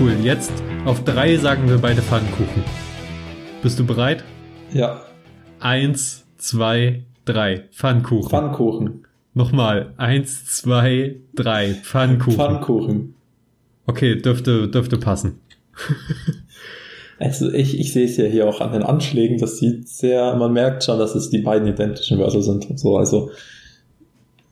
[0.00, 0.16] Cool.
[0.22, 0.50] Jetzt
[0.86, 2.64] auf drei sagen wir beide Pfannkuchen.
[3.62, 4.24] Bist du bereit?
[4.72, 5.02] Ja.
[5.58, 7.64] Eins, zwei, drei.
[7.70, 8.30] Pfannkuchen.
[8.30, 9.06] Pfannkuchen.
[9.34, 9.92] Nochmal.
[9.98, 11.74] Eins, zwei, drei.
[11.74, 12.34] Pfannkuchen.
[12.34, 13.14] Pfannkuchen.
[13.86, 15.40] Okay, dürfte, dürfte passen.
[17.18, 20.54] Also ich, ich sehe es ja hier auch an den Anschlägen, das sieht sehr, man
[20.54, 23.30] merkt schon, dass es die beiden identischen Wörter sind und so, also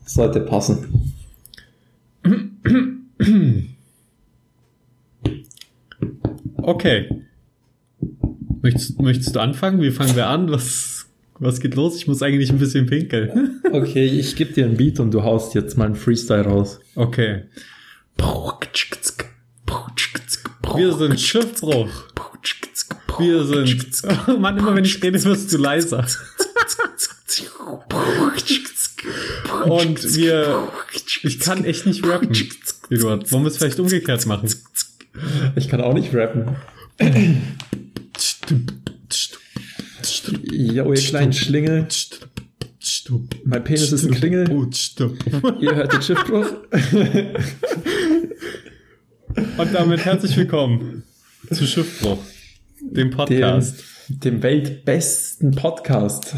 [0.05, 1.15] sollte passen.
[6.68, 7.08] Okay.
[8.60, 9.80] Möchtest, möchtest du anfangen?
[9.80, 10.50] Wie fangen wir an?
[10.52, 11.06] Was,
[11.38, 11.96] was geht los?
[11.96, 13.62] Ich muss eigentlich ein bisschen pinkeln.
[13.72, 16.80] Okay, ich gebe dir ein Beat und du haust jetzt mal einen Freestyle raus.
[16.94, 17.44] Okay.
[20.74, 21.88] Wir sind Schiffbruch.
[23.19, 24.03] Wir sind.
[24.27, 26.06] Oh Mann, immer wenn ich rede, wirst du leiser.
[29.66, 30.69] Und wir.
[31.22, 32.30] Ich kann echt nicht rappen.
[32.91, 34.48] Eduard, wollen wir es vielleicht umgekehrt machen?
[35.56, 36.56] Ich kann auch nicht rappen.
[40.52, 41.86] Jo, ihr kleinen Schlingel.
[43.44, 44.48] Mein Penis ist ein Klingel.
[45.60, 46.47] Ihr hört den Schiffbruch.
[49.56, 51.05] Und damit herzlich willkommen
[51.50, 52.19] zu Schiffbruch,
[52.80, 53.84] dem Podcast.
[54.08, 56.34] Dem, dem weltbesten Podcast.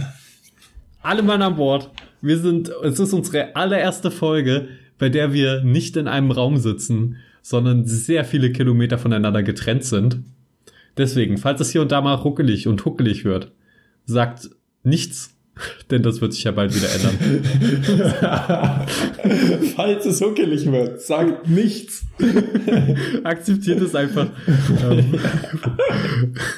[1.02, 1.90] Alle Mann an Bord.
[2.20, 7.16] Wir sind, es ist unsere allererste Folge, bei der wir nicht in einem Raum sitzen,
[7.42, 10.22] sondern sehr viele Kilometer voneinander getrennt sind.
[10.96, 13.52] Deswegen, falls es hier und da mal ruckelig und huckelig wird,
[14.04, 14.50] sagt
[14.82, 15.36] nichts,
[15.90, 17.18] denn das wird sich ja bald wieder ändern.
[19.76, 22.04] falls es huckelig wird, sagt nichts.
[23.24, 24.28] Akzeptiert es einfach.
[24.48, 25.14] Ähm,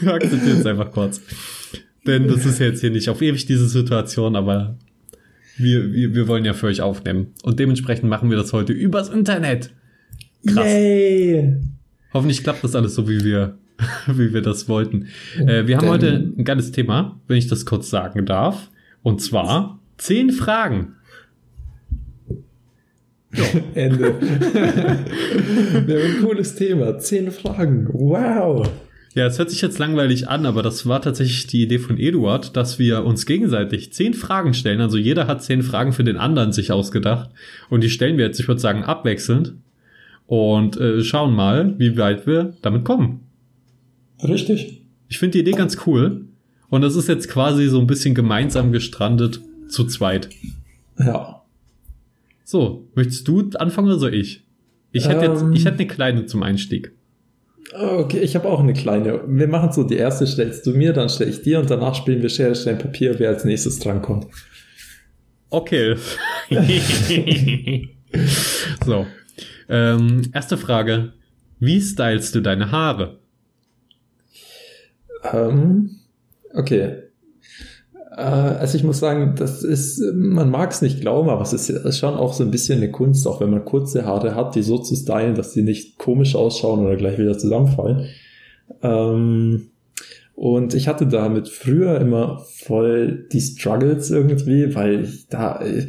[0.07, 1.21] akzeptiert es einfach kurz.
[2.07, 4.77] Denn das ist jetzt hier nicht auf ewig diese Situation, aber
[5.57, 7.35] wir, wir, wir wollen ja für euch aufnehmen.
[7.42, 9.71] Und dementsprechend machen wir das heute übers Internet.
[10.47, 10.67] Krass.
[10.67, 11.57] Yay.
[12.13, 13.58] Hoffentlich klappt das alles so, wie wir,
[14.07, 15.08] wie wir das wollten.
[15.39, 18.70] Äh, wir haben heute ein geiles Thema, wenn ich das kurz sagen darf.
[19.03, 20.95] Und zwar zehn Fragen.
[23.35, 23.45] Jo.
[23.75, 24.14] Ende.
[25.86, 26.98] wir haben ein cooles Thema.
[26.98, 27.89] Zehn Fragen.
[27.92, 28.70] Wow.
[29.14, 32.57] Ja, es hört sich jetzt langweilig an, aber das war tatsächlich die Idee von Eduard,
[32.57, 34.80] dass wir uns gegenseitig zehn Fragen stellen.
[34.80, 37.30] Also jeder hat zehn Fragen für den anderen sich ausgedacht.
[37.69, 39.55] Und die stellen wir jetzt, ich würde sagen, abwechselnd.
[40.33, 43.20] Und äh, schauen mal, wie weit wir damit kommen.
[44.27, 44.81] Richtig.
[45.11, 46.25] Ich finde die Idee ganz cool.
[46.70, 50.31] Und das ist jetzt quasi so ein bisschen gemeinsam gestrandet zu zweit.
[50.98, 51.42] Ja.
[52.45, 54.42] So, möchtest du anfangen oder soll ich?
[54.91, 56.92] Ich hätte ähm, jetzt, ich hätte eine kleine zum Einstieg.
[57.75, 59.21] Okay, ich habe auch eine kleine.
[59.29, 62.23] Wir machen so, die erste stellst du mir, dann stelle ich dir und danach spielen
[62.23, 64.29] wir Schere, Stein, Papier, wer als nächstes drankommt.
[65.51, 65.97] Okay.
[68.87, 69.07] so.
[69.68, 71.12] Ähm, erste Frage.
[71.58, 73.18] Wie stylst du deine Haare?
[75.33, 76.00] Ähm,
[76.55, 77.02] okay.
[78.17, 81.98] Äh, also ich muss sagen, das ist, man mag es nicht glauben, aber es ist
[81.98, 84.78] schon auch so ein bisschen eine Kunst, auch wenn man kurze Haare hat, die so
[84.78, 88.08] zu stylen, dass die nicht komisch ausschauen oder gleich wieder zusammenfallen.
[88.83, 89.72] Ähm,
[90.35, 95.87] und ich hatte damit früher immer voll die Struggles irgendwie, weil ich da, äh,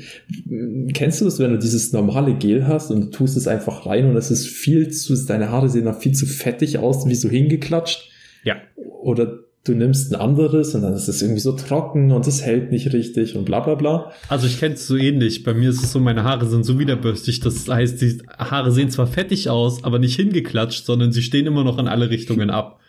[0.94, 4.10] kennst du das, wenn du dieses normale Gel hast und du tust es einfach rein
[4.10, 7.30] und es ist viel zu, deine Haare sehen dann viel zu fettig aus, wie so
[7.30, 8.10] hingeklatscht.
[8.44, 8.58] Ja.
[9.02, 12.70] Oder du nimmst ein anderes und dann ist es irgendwie so trocken und es hält
[12.70, 14.12] nicht richtig und bla bla bla.
[14.28, 15.44] Also ich kenne es so ähnlich.
[15.44, 17.40] Bei mir ist es so, meine Haare sind so widerbürstig.
[17.40, 21.64] Das heißt, die Haare sehen zwar fettig aus, aber nicht hingeklatscht, sondern sie stehen immer
[21.64, 22.82] noch in alle Richtungen ab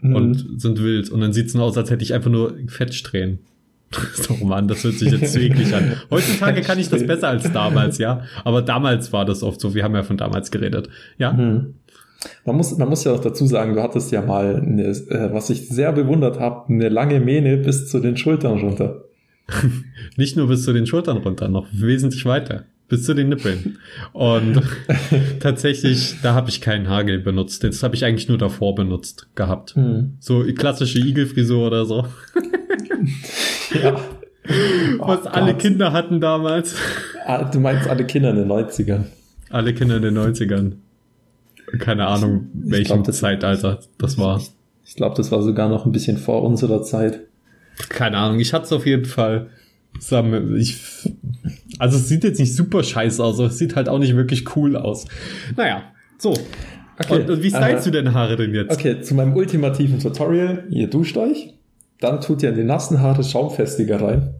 [0.00, 0.14] mhm.
[0.16, 1.10] und sind wild.
[1.10, 3.38] Und dann sieht es nur aus, als hätte ich einfach nur Fettsträhnen.
[4.40, 5.96] Oh Mann, das hört sich jetzt eklig an.
[6.10, 8.22] Heutzutage kann ich das besser als damals, ja.
[8.44, 9.74] Aber damals war das oft so.
[9.74, 10.88] Wir haben ja von damals geredet.
[11.18, 11.32] Ja.
[11.32, 11.74] Mhm.
[12.44, 15.50] Man muss, man muss ja auch dazu sagen, du hattest ja mal, eine, äh, was
[15.50, 19.04] ich sehr bewundert habe, eine lange Mähne bis zu den Schultern runter.
[20.16, 22.64] Nicht nur bis zu den Schultern runter, noch wesentlich weiter.
[22.90, 23.78] Bis zu den Nippeln.
[24.12, 24.60] Und
[25.40, 27.62] tatsächlich, da habe ich keinen Hagel benutzt.
[27.62, 29.76] Das habe ich eigentlich nur davor benutzt gehabt.
[29.76, 30.16] Hm.
[30.18, 32.04] So klassische Igelfrisur oder so.
[33.82, 33.98] ja.
[34.98, 35.62] Was oh, alle Gott.
[35.62, 36.74] Kinder hatten damals.
[37.24, 39.04] Ah, du meinst alle Kinder in den 90ern.
[39.50, 40.72] Alle Kinder in den 90ern.
[41.78, 44.42] Keine Ahnung, welchem glaub, das, Zeitalter das war.
[44.84, 47.20] Ich glaube, das war sogar noch ein bisschen vor unserer Zeit.
[47.88, 49.50] Keine Ahnung, ich hatte es auf jeden Fall.
[50.56, 50.76] Ich,
[51.78, 54.56] also es sieht jetzt nicht super scheiße aus, aber es sieht halt auch nicht wirklich
[54.56, 55.06] cool aus.
[55.56, 55.82] Naja,
[56.18, 56.34] so.
[56.98, 58.72] Okay, und, und wie stylst du deine Haare denn jetzt?
[58.72, 60.64] Okay, zu meinem ultimativen Tutorial.
[60.70, 61.54] Ihr duscht euch,
[61.98, 64.34] dann tut ihr in die nassen Haare Schaumfestiger rein,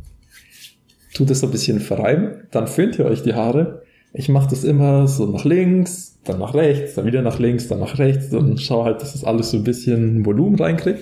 [1.15, 3.83] tut es ein bisschen verreiben, dann föhnt ihr euch die Haare,
[4.13, 7.79] ich mache das immer so nach links, dann nach rechts, dann wieder nach links, dann
[7.79, 11.01] nach rechts und schaue halt, dass das alles so ein bisschen Volumen reinkriegt.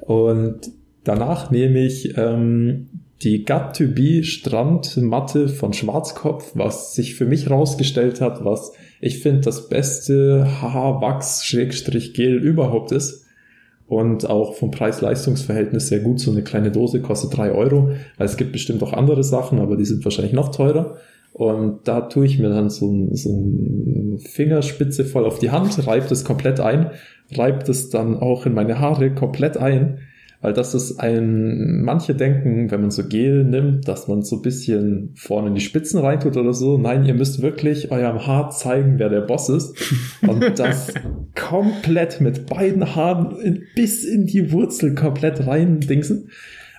[0.00, 0.70] Und
[1.04, 2.88] danach nehme ich ähm,
[3.22, 9.68] die Got2Be Strandmatte von Schwarzkopf, was sich für mich rausgestellt hat, was ich finde das
[9.68, 13.24] beste Haarwachs-Gel überhaupt ist.
[13.86, 16.20] Und auch vom Preis-Leistungs-Verhältnis sehr gut.
[16.20, 17.92] So eine kleine Dose kostet drei Euro.
[18.18, 20.98] Es gibt bestimmt auch andere Sachen, aber die sind wahrscheinlich noch teurer.
[21.32, 25.86] Und da tue ich mir dann so ein, so ein Fingerspitze voll auf die Hand,
[25.86, 26.90] reibe das komplett ein,
[27.32, 30.00] reibe das dann auch in meine Haare komplett ein
[30.40, 34.42] weil das ist ein, manche denken, wenn man so Gel nimmt, dass man so ein
[34.42, 36.78] bisschen vorne in die Spitzen reintut oder so.
[36.78, 39.76] Nein, ihr müsst wirklich eurem Haar zeigen, wer der Boss ist.
[40.22, 40.94] Und das
[41.34, 46.30] komplett mit beiden Haaren bis in die Wurzel komplett rein dingsen.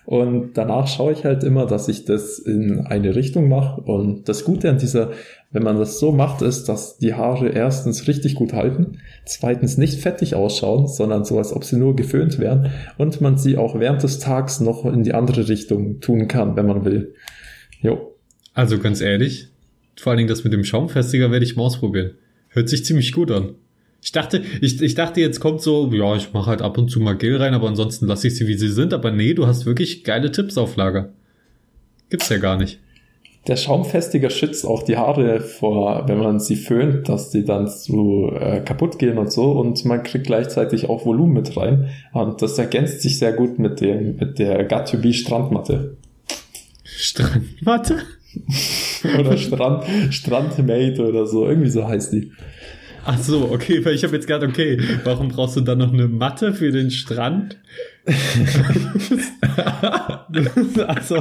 [0.06, 3.82] Und danach schaue ich halt immer, dass ich das in eine Richtung mache.
[3.82, 5.12] Und das Gute an dieser,
[5.52, 10.00] wenn man das so macht, ist, dass die Haare erstens richtig gut halten, zweitens nicht
[10.00, 14.04] fettig ausschauen, sondern so, als ob sie nur geföhnt wären und man sie auch während
[14.04, 17.16] des Tags noch in die andere Richtung tun kann, wenn man will.
[17.82, 18.16] Jo.
[18.54, 19.48] Also ganz ehrlich,
[19.98, 22.12] vor allen Dingen das mit dem Schaumfestiger werde ich mal ausprobieren.
[22.50, 23.56] Hört sich ziemlich gut an.
[24.02, 27.00] Ich dachte, ich, ich dachte, jetzt kommt so, ja, ich mache halt ab und zu
[27.00, 28.94] mal Gel rein, aber ansonsten lasse ich sie, wie sie sind.
[28.94, 31.12] Aber nee, du hast wirklich geile Tipps auf Lager.
[32.10, 32.80] Gibt's ja gar nicht.
[33.48, 38.32] Der Schaumfestiger schützt auch die Haare vor, wenn man sie föhnt, dass die dann zu
[38.40, 39.52] äh, kaputt gehen und so.
[39.52, 41.90] Und man kriegt gleichzeitig auch Volumen mit rein.
[42.14, 45.98] Und das ergänzt sich sehr gut mit dem, mit der Got2Be Strandmatte.
[46.84, 48.00] Strandmatte?
[49.20, 51.48] oder Strand, Strandmate oder so.
[51.48, 52.32] Irgendwie so heißt die.
[53.06, 56.08] Ach so, okay, weil ich habe jetzt gedacht, okay, warum brauchst du dann noch eine
[56.08, 57.58] Matte für den Strand?
[60.88, 61.20] also,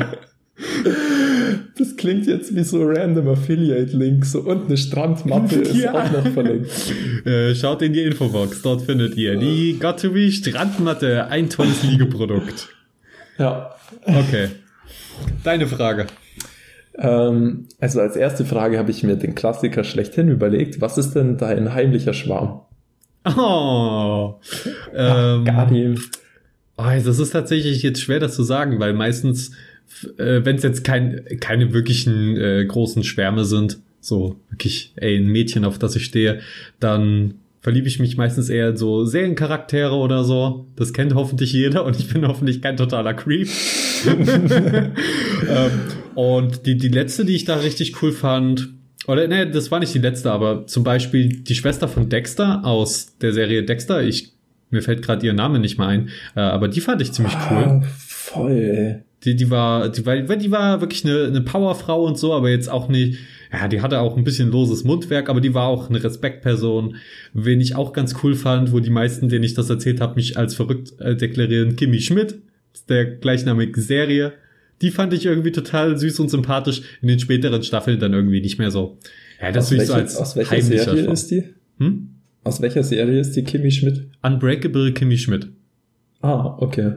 [1.78, 5.92] das klingt jetzt wie so random Affiliate Link, so und eine Strandmatte ist ja.
[5.92, 6.70] auch noch verlinkt.
[7.24, 11.82] Äh, schaut in die Infobox, dort findet ihr die Got to Be Strandmatte, ein tolles
[11.82, 12.68] Liegeprodukt.
[13.38, 13.74] Ja.
[14.04, 14.48] Okay.
[15.44, 16.06] Deine Frage.
[16.98, 20.80] Ähm, also als erste Frage habe ich mir den Klassiker schlechthin überlegt.
[20.80, 22.62] Was ist denn dein heimlicher Schwarm?
[23.24, 24.36] Oh,
[24.94, 26.00] ähm, Guardian.
[26.76, 29.52] Oh, das ist tatsächlich jetzt schwer, das zu sagen, weil meistens,
[30.16, 35.26] äh, wenn es jetzt kein, keine wirklichen äh, großen Schwärme sind, so wirklich, ey, ein
[35.26, 36.40] Mädchen, auf das ich stehe,
[36.80, 40.66] dann verliebe ich mich meistens eher in so Seriencharaktere oder so.
[40.76, 43.48] Das kennt hoffentlich jeder und ich bin hoffentlich kein totaler Creep.
[44.06, 44.92] ähm,
[46.14, 48.70] und die, die letzte, die ich da richtig cool fand,
[49.06, 53.16] oder ne, das war nicht die letzte, aber zum Beispiel die Schwester von Dexter aus
[53.18, 54.32] der Serie Dexter, ich,
[54.70, 57.64] mir fällt gerade ihr Name nicht mehr ein, äh, aber die fand ich ziemlich cool.
[57.64, 59.02] Ah, voll.
[59.24, 62.70] Die, die war, die war, die war wirklich eine, eine Powerfrau und so, aber jetzt
[62.70, 63.18] auch nicht,
[63.52, 66.96] ja, die hatte auch ein bisschen loses Mundwerk, aber die war auch eine Respektperson.
[67.34, 70.36] Wen ich auch ganz cool fand, wo die meisten, denen ich das erzählt habe, mich
[70.36, 72.36] als verrückt äh, deklarieren, Kimi Schmidt,
[72.88, 74.34] der gleichnamigen Serie.
[74.82, 76.82] Die fand ich irgendwie total süß und sympathisch.
[77.02, 78.98] In den späteren Staffeln dann irgendwie nicht mehr so.
[79.40, 81.44] Ja, das ist so als aus welcher Serie ist die?
[81.78, 82.10] Hm?
[82.44, 84.06] Aus welcher Serie ist die Kimi Schmidt?
[84.22, 85.48] Unbreakable Kimi Schmidt.
[86.20, 86.94] Ah, okay.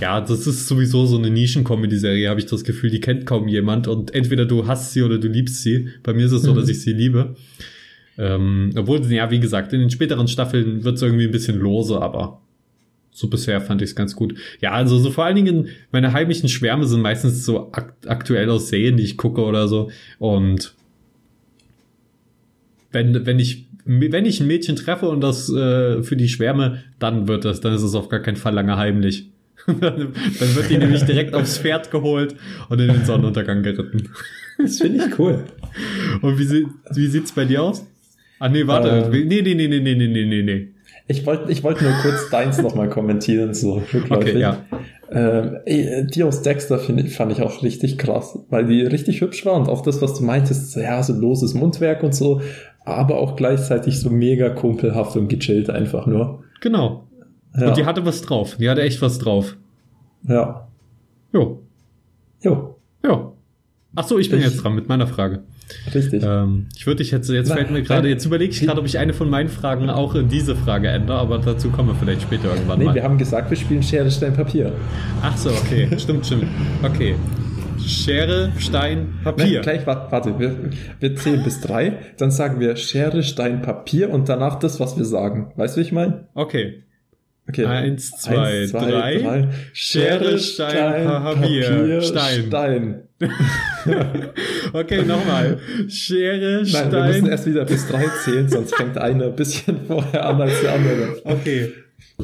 [0.00, 3.86] Ja, das ist sowieso so eine Nischen-Comedy-Serie, habe ich das Gefühl, die kennt kaum jemand
[3.86, 5.88] und entweder du hast sie oder du liebst sie.
[6.02, 6.56] Bei mir ist es so, mhm.
[6.56, 7.36] dass ich sie liebe.
[8.16, 12.00] Ähm, obwohl, ja, wie gesagt, in den späteren Staffeln wird es irgendwie ein bisschen lose,
[12.00, 12.40] aber
[13.10, 14.38] so bisher fand ich es ganz gut.
[14.60, 18.68] Ja, also so vor allen Dingen meine heimlichen Schwärme sind meistens so akt aktuell aus
[18.68, 19.90] Serien, die ich gucke oder so.
[20.18, 20.74] Und
[22.90, 27.28] wenn, wenn ich wenn ich ein Mädchen treffe und das äh, für die schwärme, dann
[27.28, 29.28] wird das, dann ist es auf gar keinen Fall lange heimlich.
[29.66, 30.14] dann
[30.54, 32.34] wird die nämlich direkt aufs Pferd geholt
[32.68, 34.08] und in den Sonnenuntergang geritten.
[34.58, 35.44] Das finde ich cool.
[36.20, 37.86] Und wie, sie, wie sieht's bei dir aus?
[38.38, 39.10] Ah, nee, warte.
[39.12, 40.68] Ähm, nee, nee, nee, nee, nee, nee, nee, nee, nee.
[41.08, 44.34] Ich wollte ich wollte nur kurz deins nochmal kommentieren, so rückläufig.
[44.34, 44.64] Okay, ja.
[45.10, 49.54] Ähm, die aus Dexter find, fand ich auch richtig krass, weil die richtig hübsch war
[49.54, 52.40] und auch das, was du meintest, ja, so loses Mundwerk und so,
[52.84, 56.44] aber auch gleichzeitig so mega kumpelhaft und gechillt einfach nur.
[56.60, 57.06] Genau.
[57.58, 57.68] Ja.
[57.68, 58.56] Und die hatte was drauf.
[58.58, 59.56] Die hatte echt was drauf.
[60.26, 60.68] Ja.
[61.32, 61.62] Jo.
[62.40, 62.76] Jo.
[63.04, 63.36] Jo.
[63.94, 65.42] Ach so, ich bin ich, jetzt dran mit meiner Frage.
[65.94, 66.22] Richtig.
[66.24, 68.98] Ähm, ich würde dich jetzt, jetzt fällt mir gerade, jetzt überlege ich gerade, ob ich
[68.98, 72.48] eine von meinen Fragen auch in diese Frage ändere, aber dazu kommen wir vielleicht später
[72.48, 72.94] irgendwann nee, mal.
[72.94, 74.72] wir haben gesagt, wir spielen Schere, Stein, Papier.
[75.20, 75.88] Ach so, okay.
[75.98, 76.46] stimmt, stimmt.
[76.82, 77.16] Okay.
[77.86, 79.54] Schere, Stein, Papier.
[79.54, 80.56] Nein, gleich, warte, warte wir,
[81.00, 85.04] wir zählen bis drei, dann sagen wir Schere, Stein, Papier und danach das, was wir
[85.04, 85.52] sagen.
[85.56, 86.28] Weißt du, wie ich meine?
[86.34, 86.84] Okay.
[87.48, 87.64] Okay.
[87.66, 89.18] Eins, zwei, Eins, zwei drei.
[89.18, 89.48] drei.
[89.72, 92.44] Schere, Stein, Stein Papier, Papier, Stein.
[92.46, 93.02] Stein.
[94.72, 95.58] okay, nochmal.
[95.88, 96.92] Schere, Nein, Stein.
[96.92, 100.60] wir müssen erst wieder bis drei zählen, sonst fängt einer ein bisschen vorher an als
[100.60, 101.16] der andere.
[101.24, 101.72] Okay.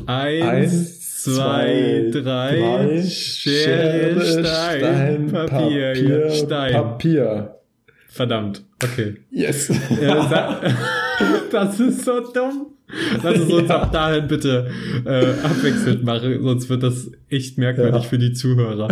[0.06, 2.56] Eins, Eins zwei, drei.
[2.56, 6.72] drei Schere, Stein, Stein Papier, Papier, Stein.
[6.72, 7.54] Papier.
[8.08, 8.64] Verdammt.
[8.82, 9.16] Okay.
[9.30, 9.68] Yes.
[11.52, 12.66] das ist so dumm.
[13.22, 13.82] Lass es uns ja.
[13.82, 14.70] ab dahin bitte
[15.04, 18.08] äh, abwechselnd machen, sonst wird das echt merkwürdig ja.
[18.08, 18.88] für die Zuhörer.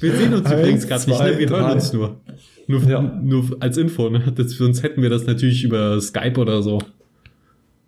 [0.00, 1.38] Wir sehen uns Eins, übrigens gerade nicht, ne?
[1.38, 2.20] wir hören uns nur.
[2.66, 3.02] Nur, ja.
[3.02, 4.32] nur als Info, ne?
[4.34, 6.80] Das, sonst hätten wir das natürlich über Skype oder so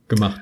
[0.09, 0.41] gemacht.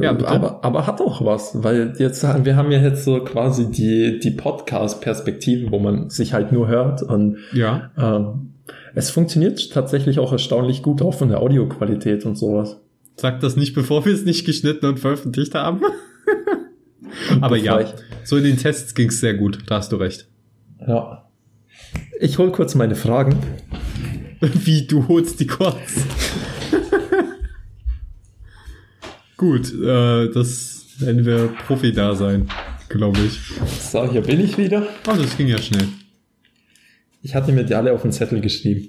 [0.00, 0.28] Ja, bitte.
[0.28, 4.30] aber, aber hat auch was, weil jetzt wir haben ja jetzt so quasi die, die
[4.30, 7.90] Podcast-Perspektive, wo man sich halt nur hört und ja.
[7.96, 8.52] ähm,
[8.94, 12.80] es funktioniert tatsächlich auch erstaunlich gut, auch von der Audioqualität und sowas.
[13.16, 15.80] Sag das nicht, bevor wir es nicht geschnitten und veröffentlicht haben.
[17.40, 17.84] Aber ja,
[18.24, 20.28] so in den Tests ging es sehr gut, da hast du recht.
[20.86, 21.28] Ja.
[22.20, 23.36] Ich hol kurz meine Fragen.
[24.40, 26.04] Wie, du holst die kurz?
[29.36, 32.48] Gut, äh, das werden wir Profi da sein,
[32.88, 33.40] glaube ich.
[33.90, 34.86] So, hier bin ich wieder.
[35.08, 35.88] Oh, das ging ja schnell.
[37.22, 38.88] Ich hatte mir die alle auf den Zettel geschrieben.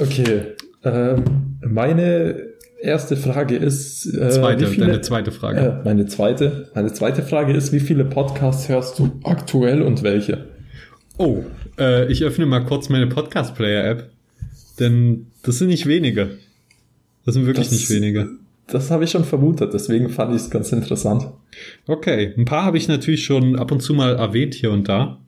[0.00, 0.42] Okay.
[0.82, 1.24] Ähm,
[1.60, 4.06] meine erste Frage ist.
[4.06, 5.60] Äh, zweite, viele, deine zweite Frage.
[5.60, 6.70] Äh, meine zweite.
[6.74, 10.46] Meine zweite Frage ist, wie viele Podcasts hörst du aktuell und welche?
[11.18, 11.44] Oh,
[11.78, 14.10] äh, ich öffne mal kurz meine Podcast-Player-App.
[14.78, 16.38] Denn das sind nicht wenige.
[17.24, 18.30] Das sind wirklich das, nicht wenige.
[18.70, 21.28] Das habe ich schon vermutet, deswegen fand ich es ganz interessant.
[21.86, 25.20] Okay, ein paar habe ich natürlich schon ab und zu mal erwähnt hier und da.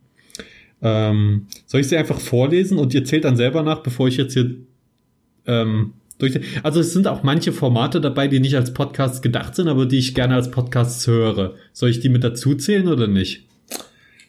[0.80, 4.34] Ähm, soll ich sie einfach vorlesen und ihr zählt dann selber nach, bevor ich jetzt
[4.34, 4.56] hier
[5.46, 6.38] ähm, durch.
[6.62, 9.98] Also es sind auch manche Formate dabei, die nicht als Podcasts gedacht sind, aber die
[9.98, 11.54] ich gerne als Podcasts höre.
[11.72, 13.46] Soll ich die mit dazu zählen oder nicht?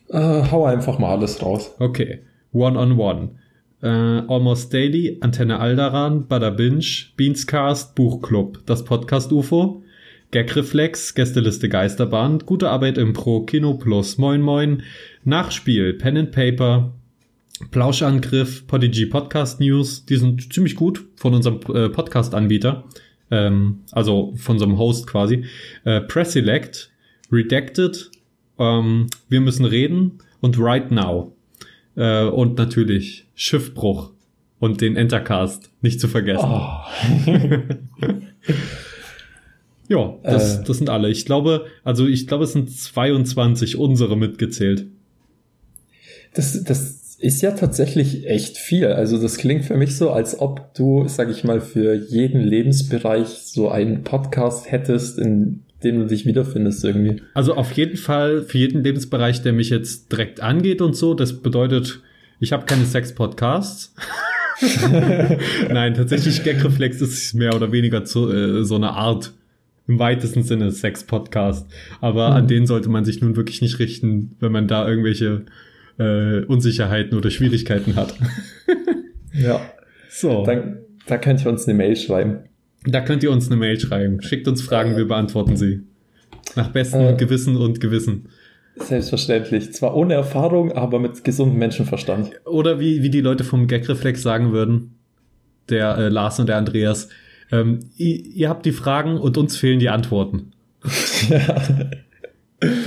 [0.09, 1.71] Äh, hau einfach mal alles raus.
[1.79, 2.19] Okay.
[2.51, 3.29] One on One.
[3.83, 6.85] Äh, Almost Daily, Antenne Aldaran, Bada Binge,
[7.17, 9.83] Beanscast, Buchclub, das Podcast UFO,
[10.31, 14.83] Gagreflex, Gästeliste Geisterbahn, Gute Arbeit im Pro, Kino Plus, Moin Moin,
[15.25, 16.93] Nachspiel, Pen and Paper,
[17.71, 22.85] Plauschangriff, Podigy Podcast News, die sind ziemlich gut von unserem äh, Podcast-Anbieter,
[23.31, 25.43] ähm, also von unserem Host quasi.
[25.83, 26.89] Äh, Press Select,
[27.31, 28.09] Redacted,
[28.59, 31.32] ähm, Wir müssen reden und Right Now.
[31.95, 34.11] Äh, und natürlich Schiffbruch
[34.59, 36.49] und den Entercast nicht zu vergessen.
[36.49, 36.79] Oh.
[39.89, 40.63] ja, das, äh.
[40.63, 41.09] das sind alle.
[41.09, 44.85] Ich glaube, also ich glaube, es sind 22 unsere mitgezählt.
[46.33, 48.87] Das, das ist ja tatsächlich echt viel.
[48.87, 53.27] Also das klingt für mich so, als ob du, sag ich mal, für jeden Lebensbereich
[53.27, 57.21] so einen Podcast hättest, in dem du dich wiederfindest irgendwie.
[57.33, 61.13] Also auf jeden Fall für jeden Lebensbereich, der mich jetzt direkt angeht und so.
[61.13, 62.01] Das bedeutet,
[62.39, 63.93] ich habe keine Sex-Podcasts.
[65.69, 69.33] Nein, tatsächlich Gagreflex ist mehr oder weniger zu, äh, so eine Art
[69.87, 71.69] im weitesten Sinne Sex-Podcast.
[72.01, 72.33] Aber hm.
[72.33, 75.45] an den sollte man sich nun wirklich nicht richten, wenn man da irgendwelche
[75.99, 78.15] äh, Unsicherheiten oder Schwierigkeiten hat.
[79.33, 79.61] ja.
[80.15, 80.45] So.
[80.45, 82.43] Dann, da könnt ihr uns eine Mail schreiben.
[82.85, 84.21] Da könnt ihr uns eine Mail schreiben.
[84.21, 85.81] Schickt uns Fragen, wir beantworten sie.
[86.55, 88.29] Nach bestem äh, Gewissen und Gewissen.
[88.75, 89.73] Selbstverständlich.
[89.73, 92.31] Zwar ohne Erfahrung, aber mit gesundem Menschenverstand.
[92.45, 94.95] Oder wie, wie die Leute vom Gagreflex sagen würden,
[95.69, 97.09] der äh, Lars und der Andreas,
[97.51, 100.51] ähm, ihr, ihr habt die Fragen und uns fehlen die Antworten.
[101.29, 101.61] ja.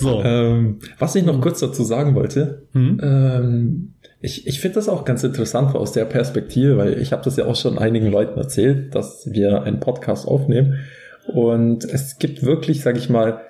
[0.00, 0.22] So.
[0.24, 3.00] Ähm, was ich noch kurz dazu sagen wollte, mhm.
[3.02, 7.36] ähm, ich, ich finde das auch ganz interessant aus der Perspektive, weil ich habe das
[7.36, 10.78] ja auch schon einigen Leuten erzählt, dass wir einen Podcast aufnehmen.
[11.26, 13.40] Und es gibt wirklich, sag ich mal,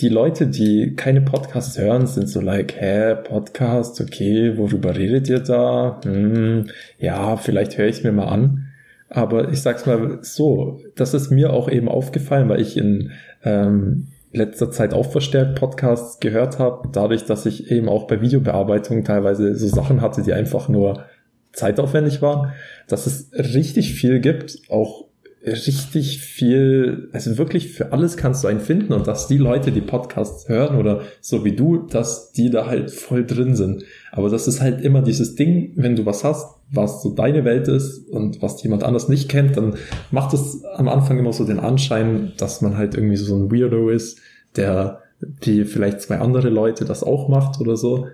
[0.00, 5.40] die Leute, die keine Podcasts hören, sind so like, hä, Podcast, okay, worüber redet ihr
[5.40, 6.00] da?
[6.04, 6.66] Hm,
[6.98, 8.68] ja, vielleicht höre ich mir mal an.
[9.08, 13.10] Aber ich sag's mal so, das ist mir auch eben aufgefallen, weil ich in
[13.44, 19.04] ähm, letzter Zeit auch verstärkt Podcasts gehört habe, dadurch, dass ich eben auch bei Videobearbeitung
[19.04, 21.04] teilweise so Sachen hatte, die einfach nur
[21.52, 22.52] zeitaufwendig waren,
[22.88, 25.08] dass es richtig viel gibt, auch
[25.44, 29.80] richtig viel, also wirklich für alles kannst du einen finden und dass die Leute, die
[29.80, 33.84] Podcasts hören oder so wie du, dass die da halt voll drin sind.
[34.12, 37.68] Aber das ist halt immer dieses Ding, wenn du was hast, was so deine Welt
[37.68, 39.74] ist und was jemand anders nicht kennt, dann
[40.10, 43.90] macht es am Anfang immer so den Anschein, dass man halt irgendwie so ein Weirdo
[43.90, 44.18] ist,
[44.56, 48.06] der die vielleicht zwei andere Leute das auch macht oder so.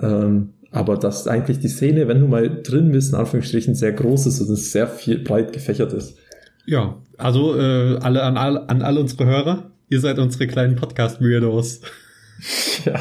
[0.00, 4.26] Ähm, aber dass eigentlich die Szene, wenn du mal drin bist, in Anführungsstrichen sehr groß
[4.26, 6.16] ist und es sehr viel breit gefächert ist.
[6.66, 11.80] Ja, also äh, alle an, all, an all unsere Hörer, Ihr seid unsere kleinen Podcast-Weirdos.
[12.84, 13.00] Ja.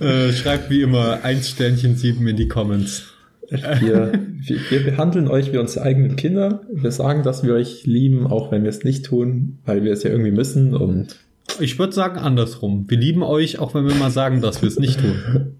[0.06, 3.04] äh, schreibt wie immer 1 Sternchen 7 in die Comments.
[3.50, 6.62] Wir, wir, wir, behandeln euch wie unsere eigenen Kinder.
[6.72, 10.02] Wir sagen, dass wir euch lieben, auch wenn wir es nicht tun, weil wir es
[10.02, 10.74] ja irgendwie müssen.
[10.74, 11.16] Und
[11.60, 12.86] ich würde sagen andersrum.
[12.88, 15.56] Wir lieben euch, auch wenn wir mal sagen, dass wir es nicht tun.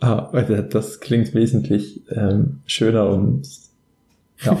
[0.00, 0.30] ah,
[0.70, 3.48] das klingt wesentlich ähm, schöner und
[4.44, 4.58] ja,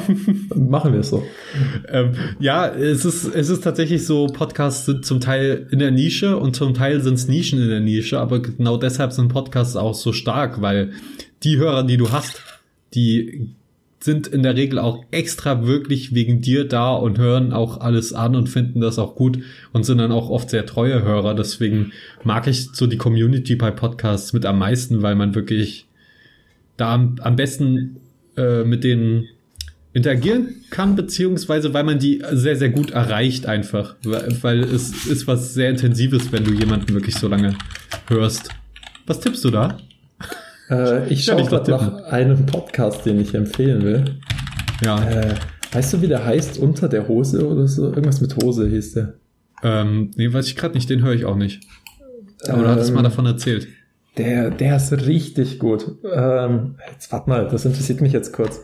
[0.54, 1.24] machen wir es so.
[1.88, 6.36] Ähm, ja, es ist, es ist tatsächlich so, Podcasts sind zum Teil in der Nische
[6.36, 9.94] und zum Teil sind es Nischen in der Nische, aber genau deshalb sind Podcasts auch
[9.94, 10.92] so stark, weil
[11.42, 12.42] die Hörer, die du hast,
[12.94, 13.50] die
[14.04, 18.34] sind in der Regel auch extra wirklich wegen dir da und hören auch alles an
[18.34, 19.38] und finden das auch gut
[19.72, 21.34] und sind dann auch oft sehr treue Hörer.
[21.34, 21.92] Deswegen
[22.24, 25.86] mag ich so die Community bei Podcasts mit am meisten, weil man wirklich
[26.76, 27.96] da am, am besten
[28.36, 29.28] äh, mit denen
[29.94, 33.96] interagieren kann, beziehungsweise weil man die sehr, sehr gut erreicht einfach.
[34.02, 37.56] Weil, es ist was sehr Intensives, wenn du jemanden wirklich so lange
[38.08, 38.48] hörst.
[39.06, 39.78] Was tippst du da?
[40.70, 44.04] Äh, ich schaue gerade nach einem Podcast, den ich empfehlen will.
[44.84, 45.02] Ja.
[45.08, 45.34] Äh,
[45.72, 46.58] weißt du, wie der heißt?
[46.58, 47.86] Unter der Hose oder so?
[47.86, 49.14] Irgendwas mit Hose hieß der.
[49.62, 51.62] Ähm, nee, weiß ich gerade nicht, den höre ich auch nicht.
[52.48, 53.68] Aber ähm, du hattest mal ähm, davon erzählt.
[54.16, 55.86] Der, der ist richtig gut.
[56.12, 58.60] Ähm, jetzt warte mal, das interessiert mich jetzt kurz.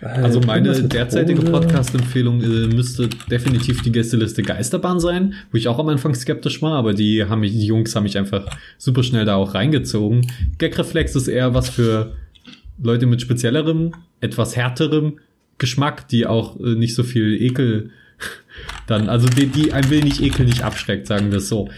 [0.00, 5.88] Also meine derzeitige Podcast-Empfehlung äh, müsste definitiv die Gästeliste Geisterbahn sein, wo ich auch am
[5.88, 8.46] Anfang skeptisch war, aber die haben mich, die Jungs haben mich einfach
[8.78, 10.26] super schnell da auch reingezogen.
[10.58, 12.16] Gagreflex ist eher was für
[12.82, 15.18] Leute mit speziellerem, etwas härterem
[15.58, 17.90] Geschmack, die auch äh, nicht so viel Ekel
[18.86, 21.68] dann, also die, die ein wenig Ekel nicht abschreckt, sagen wir es so.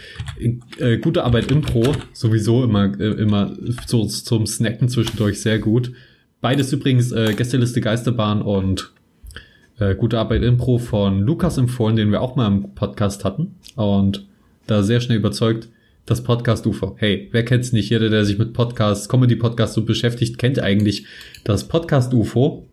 [0.78, 3.54] Äh, gute Arbeit Impro, sowieso immer, äh, immer
[3.86, 5.92] so zum Snacken zwischendurch sehr gut.
[6.44, 8.92] Beides übrigens äh, Gästeliste Geisterbahn und
[9.78, 13.54] äh, Gute Arbeit Impro von Lukas empfohlen, den wir auch mal im Podcast hatten.
[13.76, 14.26] Und
[14.66, 15.70] da sehr schnell überzeugt,
[16.04, 16.96] das Podcast UFO.
[16.98, 17.88] Hey, wer kennt's nicht?
[17.88, 21.06] Jeder, der sich mit Podcasts, Comedy-Podcasts so beschäftigt, kennt eigentlich
[21.44, 22.66] das Podcast UFO.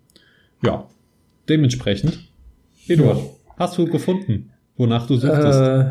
[0.61, 0.89] Ja,
[1.47, 2.19] dementsprechend.
[2.89, 3.23] Eduard, ja.
[3.57, 5.61] hast du gefunden, wonach du suchtest?
[5.61, 5.85] Äh,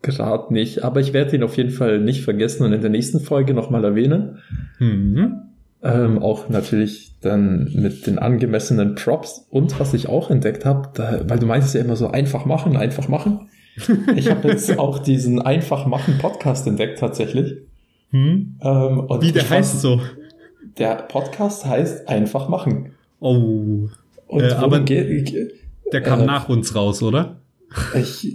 [0.00, 3.18] Gerade nicht, aber ich werde ihn auf jeden Fall nicht vergessen und in der nächsten
[3.18, 4.38] Folge nochmal erwähnen.
[4.78, 5.40] Mhm.
[5.84, 9.46] Ähm, auch natürlich dann mit den angemessenen Props.
[9.50, 13.08] Und was ich auch entdeckt habe, weil du meinst ja immer so einfach machen, einfach
[13.08, 13.48] machen.
[14.14, 17.56] Ich habe jetzt auch diesen einfach machen Podcast entdeckt tatsächlich.
[18.10, 18.60] Hm?
[18.62, 20.00] Ähm, Wie der heißt so?
[20.78, 22.92] Der Podcast heißt einfach machen.
[23.18, 23.88] Oh.
[24.28, 27.40] Und äh, aber der kam äh, nach uns raus, oder?
[27.94, 28.32] Ich,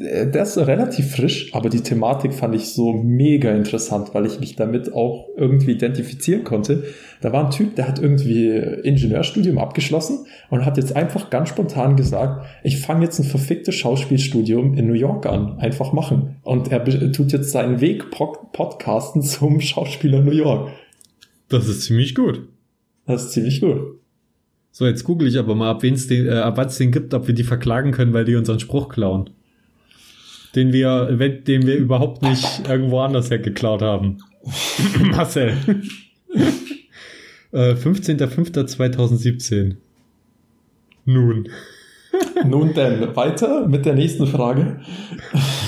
[0.00, 4.54] der ist relativ frisch, aber die Thematik fand ich so mega interessant, weil ich mich
[4.54, 6.84] damit auch irgendwie identifizieren konnte.
[7.20, 11.96] Da war ein Typ, der hat irgendwie Ingenieurstudium abgeschlossen und hat jetzt einfach ganz spontan
[11.96, 16.36] gesagt, ich fange jetzt ein verficktes Schauspielstudium in New York an, einfach machen.
[16.42, 20.70] Und er tut jetzt seinen Weg podcasten zum Schauspieler New York.
[21.48, 22.42] Das ist ziemlich gut.
[23.04, 23.98] Das ist ziemlich gut.
[24.70, 26.92] So, jetzt google ich aber mal, ab wen es den, äh, ab was es den
[26.92, 29.30] gibt, ob wir die verklagen können, weil die unseren Spruch klauen
[30.54, 34.18] den wir, den wir überhaupt nicht irgendwo anders hergeklaut haben.
[35.12, 35.54] Marcel.
[37.52, 39.76] äh, 15.05.2017.
[41.04, 41.48] Nun.
[42.44, 44.80] Nun denn, weiter mit der nächsten Frage.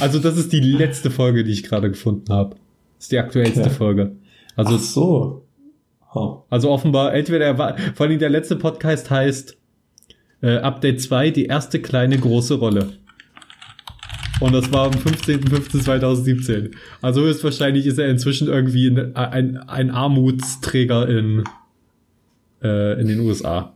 [0.01, 2.57] Also das ist die letzte Folge, die ich gerade gefunden habe.
[2.97, 3.71] Das ist die aktuellste okay.
[3.71, 4.17] Folge.
[4.57, 5.47] Also, Ach so.
[6.15, 6.43] Oh.
[6.51, 7.55] Also offenbar, entweder,
[7.95, 9.57] vor allem der letzte Podcast heißt
[10.43, 12.95] äh, Update 2, die erste kleine große Rolle.
[14.41, 16.71] Und das war am 15.05.2017.
[17.03, 21.45] Also höchstwahrscheinlich ist er inzwischen irgendwie ein, ein, ein Armutsträger in,
[22.63, 23.75] äh, in den USA.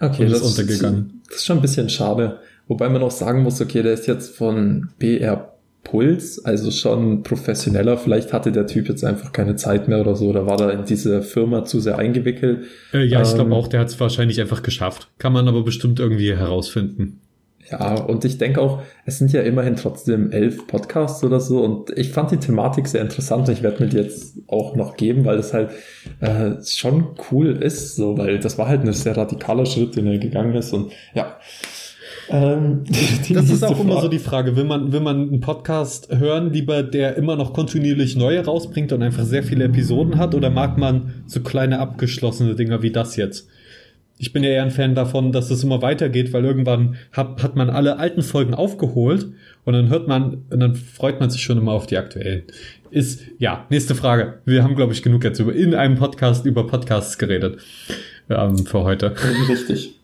[0.00, 1.20] Okay, das ist untergegangen.
[1.28, 2.38] Das ist schon ein bisschen schade.
[2.66, 7.98] Wobei man auch sagen muss, okay, der ist jetzt von BR Puls, also schon professioneller.
[7.98, 10.84] Vielleicht hatte der Typ jetzt einfach keine Zeit mehr oder so, oder war da in
[10.84, 12.66] diese Firma zu sehr eingewickelt.
[12.92, 15.08] Äh, ja, ich glaube ähm, auch, der hat es wahrscheinlich einfach geschafft.
[15.18, 17.20] Kann man aber bestimmt irgendwie herausfinden.
[17.68, 21.90] Ja, und ich denke auch, es sind ja immerhin trotzdem elf Podcasts oder so und
[21.96, 25.24] ich fand die Thematik sehr interessant und ich werde mir die jetzt auch noch geben,
[25.24, 25.70] weil es halt
[26.20, 30.18] äh, schon cool ist, so, weil das war halt ein sehr radikaler Schritt, den er
[30.18, 31.36] gegangen ist und ja.
[32.30, 32.84] Ähm,
[33.28, 33.82] das ist auch Frage.
[33.82, 37.52] immer so die Frage, will man, will man einen Podcast hören, lieber der immer noch
[37.52, 42.54] kontinuierlich neue rausbringt und einfach sehr viele Episoden hat oder mag man so kleine abgeschlossene
[42.54, 43.48] Dinger wie das jetzt?
[44.20, 47.56] Ich bin ja eher ein Fan davon, dass es immer weitergeht, weil irgendwann hat, hat
[47.56, 49.26] man alle alten Folgen aufgeholt
[49.64, 52.42] und dann hört man, und dann freut man sich schon immer auf die aktuellen.
[52.90, 54.40] Ist, ja, nächste Frage.
[54.44, 57.60] Wir haben, glaube ich, genug jetzt über, in einem Podcast über Podcasts geredet,
[58.28, 59.14] ähm, für heute.
[59.48, 59.94] Richtig.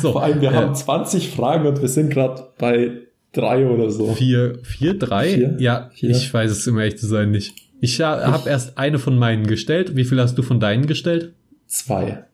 [0.00, 2.92] So, Vor allem, wir äh, haben 20 Fragen und wir sind gerade bei
[3.34, 4.14] drei oder so.
[4.14, 5.28] Vier, vier, drei?
[5.28, 5.56] Vier?
[5.58, 6.10] Ja, Vier?
[6.10, 7.54] ich weiß es, um ehrlich zu sein, nicht.
[7.82, 9.94] Ich habe erst eine von meinen gestellt.
[9.94, 11.34] Wie viel hast du von deinen gestellt?
[11.66, 12.24] Zwei.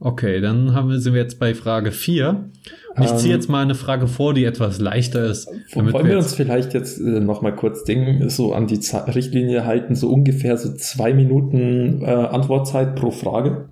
[0.00, 2.50] Okay, dann haben wir, sind wir jetzt bei Frage vier.
[2.94, 5.48] Und ich ziehe Ähm, jetzt mal eine Frage vor, die etwas leichter ist.
[5.72, 9.12] Wollen wir wir uns vielleicht jetzt äh, noch mal kurz Ding so an die Ze
[9.12, 13.68] Richtlinie halten, so ungefähr so zwei Minuten äh, Antwortzeit pro Frage?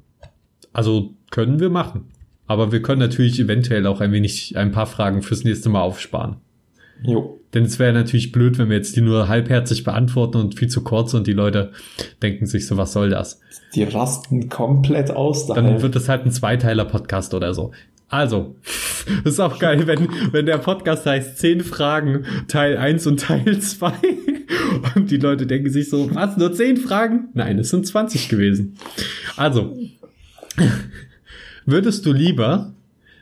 [0.77, 2.05] also können wir machen.
[2.47, 6.37] Aber wir können natürlich eventuell auch ein wenig, ein paar Fragen fürs nächste Mal aufsparen.
[7.03, 7.41] Jo.
[7.55, 10.83] Denn es wäre natürlich blöd, wenn wir jetzt die nur halbherzig beantworten und viel zu
[10.83, 11.73] kurz und die Leute
[12.23, 13.41] denken sich so, was soll das?
[13.75, 15.83] Die rasten komplett aus Dann daheim.
[15.83, 17.73] wird das halt ein Zweiteiler-Podcast oder so.
[18.09, 18.57] Also,
[19.25, 23.59] das ist auch geil, wenn, wenn der Podcast heißt 10 Fragen, Teil 1 und Teil
[23.59, 23.93] 2.
[24.95, 27.29] Und die Leute denken sich so, was, nur 10 Fragen?
[27.35, 28.77] Nein, es sind 20 gewesen.
[29.37, 29.77] Also,
[31.67, 32.75] würdest du lieber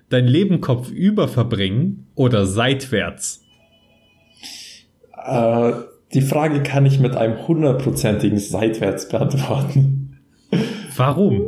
[0.09, 3.44] dein Leben kopfüber verbringen oder seitwärts?
[5.25, 5.73] Äh,
[6.13, 10.19] die Frage kann ich mit einem hundertprozentigen Seitwärts beantworten.
[10.97, 11.43] Warum?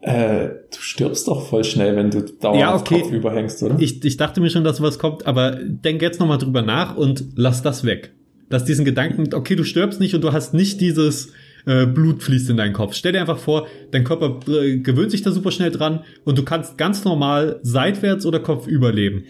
[0.00, 3.00] Äh, du stirbst doch voll schnell, wenn du dauernd Ja, okay.
[3.00, 3.76] Kopf überhängst, oder?
[3.78, 7.24] Ich, ich dachte mir schon, dass was kommt, aber denk jetzt nochmal drüber nach und
[7.34, 8.12] lass das weg.
[8.50, 11.32] Lass diesen Gedanken, okay, du stirbst nicht und du hast nicht dieses
[11.66, 12.94] äh, Blut fließt in deinen Kopf.
[12.94, 16.44] Stell dir einfach vor, dein Körper äh, gewöhnt sich da super schnell dran und du
[16.44, 19.24] kannst ganz normal seitwärts oder kopfüber leben.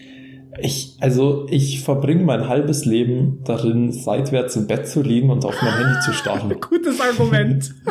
[0.61, 5.61] Ich, also ich verbringe mein halbes Leben darin, seitwärts im Bett zu liegen und auf
[5.61, 6.53] mein Handy zu starren.
[6.61, 7.73] Gutes Argument.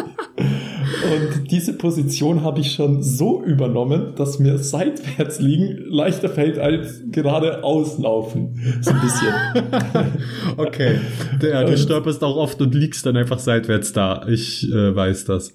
[1.05, 7.03] Und diese Position habe ich schon so übernommen, dass mir seitwärts liegen leichter fällt als
[7.11, 8.59] geradeaus laufen.
[8.81, 10.15] So ein bisschen.
[10.57, 10.99] okay.
[11.43, 14.27] Ja, du stolperst auch oft und liegst dann einfach seitwärts da.
[14.29, 15.53] Ich äh, weiß das.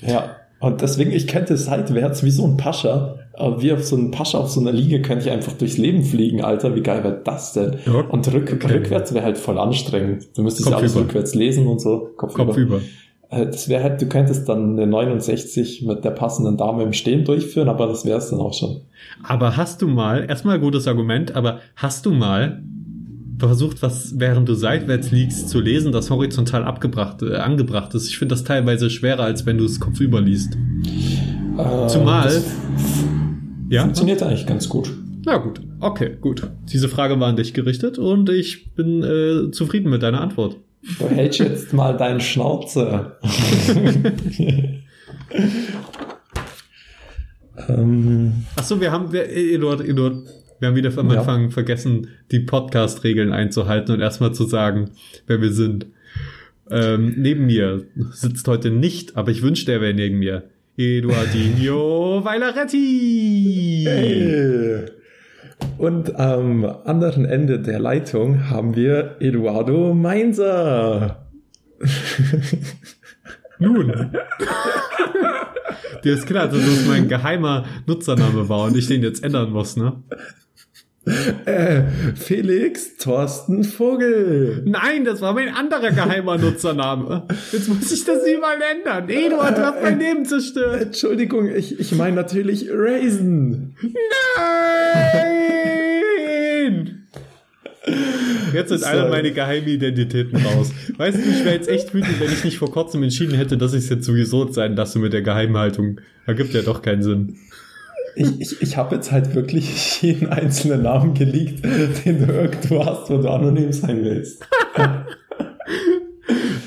[0.00, 0.36] ja.
[0.58, 4.38] Und deswegen, ich könnte seitwärts wie so ein Pascha, äh, wie auf so ein Pascha
[4.38, 6.74] auf so einer Liege, könnte ich einfach durchs Leben fliegen, Alter.
[6.74, 7.76] Wie geil wäre das denn?
[7.84, 8.72] Ja, Und rück, okay.
[8.74, 10.28] rückwärts wäre halt voll anstrengend.
[10.36, 11.08] Du müsstest ja alles Kopfüber.
[11.08, 12.08] rückwärts lesen und so.
[12.16, 12.46] Kopfüber.
[12.46, 12.80] Kopfüber.
[13.28, 17.24] Äh, Das wäre halt, du könntest dann eine 69 mit der passenden Dame im Stehen
[17.24, 18.80] durchführen, aber das wäre es dann auch schon.
[19.24, 22.62] Aber hast du mal, erstmal gutes Argument, aber hast du mal
[23.38, 28.08] versucht, was während du seitwärts liegst, zu lesen, das horizontal abgebracht, äh, angebracht ist?
[28.08, 30.56] Ich finde das teilweise schwerer, als wenn du es kopfüber liest.
[31.58, 32.42] Äh, Zumal-
[33.68, 33.82] Ja?
[33.82, 34.90] funktioniert eigentlich ganz gut.
[35.24, 36.48] Na gut, okay, gut.
[36.72, 40.56] Diese Frage war an dich gerichtet und ich bin äh, zufrieden mit deiner Antwort.
[41.00, 43.16] Du hältst jetzt mal deinen Schnauze.
[47.68, 50.18] ähm, Achso, wir haben, wir, Eduard, Eduard,
[50.58, 51.18] wir haben wieder am Ja.
[51.20, 54.90] Anfang vergessen, die Podcast-Regeln einzuhalten und erstmal zu sagen,
[55.26, 55.86] wer wir sind.
[56.70, 60.44] Ähm, neben mir sitzt heute nicht, aber ich wünschte, er wäre neben mir.
[60.76, 63.84] Eduardinho Vailaretti.
[63.86, 64.86] hey.
[65.78, 71.26] Und am anderen Ende der Leitung haben wir Eduardo Mainzer.
[73.58, 74.10] Nun.
[76.04, 79.76] Dir ist klar, dass das mein geheimer Nutzername war und ich den jetzt ändern muss,
[79.76, 80.02] ne?
[81.46, 81.84] Äh,
[82.16, 84.62] Felix Thorsten Vogel.
[84.66, 87.28] Nein, das war mein anderer geheimer Nutzername.
[87.52, 89.08] Jetzt muss ich das überall ändern.
[89.08, 90.82] Eduard, du hast mein Leben zerstört.
[90.82, 93.76] Entschuldigung, ich, ich meine natürlich Raisin.
[94.36, 95.46] Nein!
[98.52, 99.10] Jetzt sind alle Sorry.
[99.10, 100.72] meine geheimen Identitäten raus.
[100.96, 103.72] Weißt du, ich wäre jetzt echt wütend, wenn ich nicht vor kurzem entschieden hätte, dass
[103.74, 106.00] ich es jetzt sowieso sein lasse mit der Geheimhaltung.
[106.26, 107.36] Ergibt ja doch keinen Sinn.
[108.16, 113.10] Ich, ich, ich habe jetzt halt wirklich jeden einzelnen Namen geleakt, den du irgendwo hast,
[113.10, 114.44] wo du anonym sein willst.
[114.74, 115.06] Da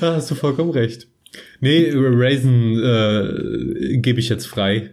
[0.00, 1.08] hast du vollkommen recht.
[1.60, 4.90] Nee, Raisin äh, gebe ich jetzt frei.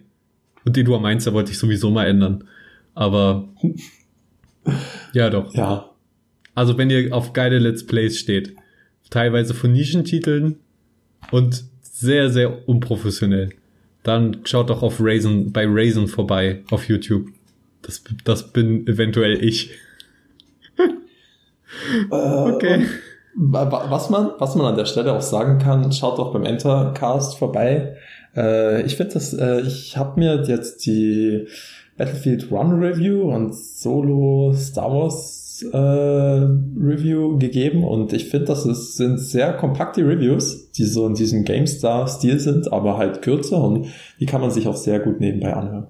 [0.66, 2.44] Und den du meinst, da wollte ich sowieso mal ändern.
[2.94, 3.48] Aber
[5.14, 5.54] ja doch.
[5.54, 5.92] Ja.
[6.56, 8.56] Also wenn ihr auf geile Let's Plays steht,
[9.12, 10.58] teilweise von Nischentiteln
[11.32, 13.50] und sehr, sehr unprofessionell,
[14.04, 17.28] dann schaut doch auf Raisin, bei Raisin vorbei auf YouTube.
[17.82, 19.72] Das, das bin eventuell ich.
[22.10, 22.86] Okay.
[23.36, 26.46] Wa- wa- Was man, was man an der Stelle auch sagen kann, schaut doch beim
[26.46, 27.96] Entercast vorbei.
[28.36, 31.48] Äh, ich finde das, äh, ich habe mir jetzt die
[31.98, 38.98] Battlefield Run Review und Solo Star Wars äh, Review gegeben und ich finde, das ist,
[38.98, 43.88] sind sehr kompakte Reviews, die so in diesem GameStar-Stil sind, aber halt kürzer und
[44.20, 45.88] die kann man sich auch sehr gut nebenbei anhören.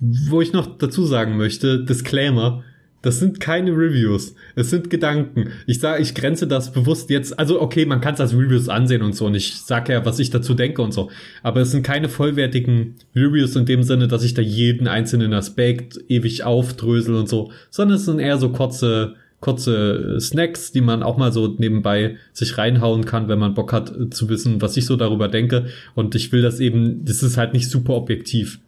[0.00, 2.62] Wo ich noch dazu sagen möchte, Disclaimer,
[3.00, 4.34] Das sind keine Reviews.
[4.56, 5.50] Es sind Gedanken.
[5.66, 7.38] Ich sage, ich grenze das bewusst jetzt.
[7.38, 9.26] Also okay, man kann es als Reviews ansehen und so.
[9.26, 11.08] Und ich sage ja, was ich dazu denke und so.
[11.44, 16.00] Aber es sind keine vollwertigen Reviews in dem Sinne, dass ich da jeden einzelnen Aspekt
[16.08, 17.52] ewig aufdrösel und so.
[17.70, 22.58] Sondern es sind eher so kurze, kurze Snacks, die man auch mal so nebenbei sich
[22.58, 25.66] reinhauen kann, wenn man Bock hat zu wissen, was ich so darüber denke.
[25.94, 28.58] Und ich will das eben, das ist halt nicht super objektiv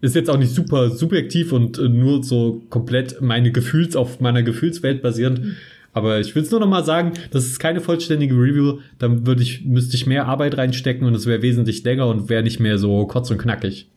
[0.00, 4.42] ist jetzt auch nicht super subjektiv und äh, nur so komplett meine Gefühls auf meiner
[4.42, 5.44] Gefühlswelt basierend.
[5.44, 5.56] Mhm.
[5.92, 8.78] Aber ich will es nur noch mal sagen, das ist keine vollständige Review.
[8.98, 12.42] Dann würde ich, müsste ich mehr Arbeit reinstecken und es wäre wesentlich länger und wäre
[12.42, 13.90] nicht mehr so kurz und knackig.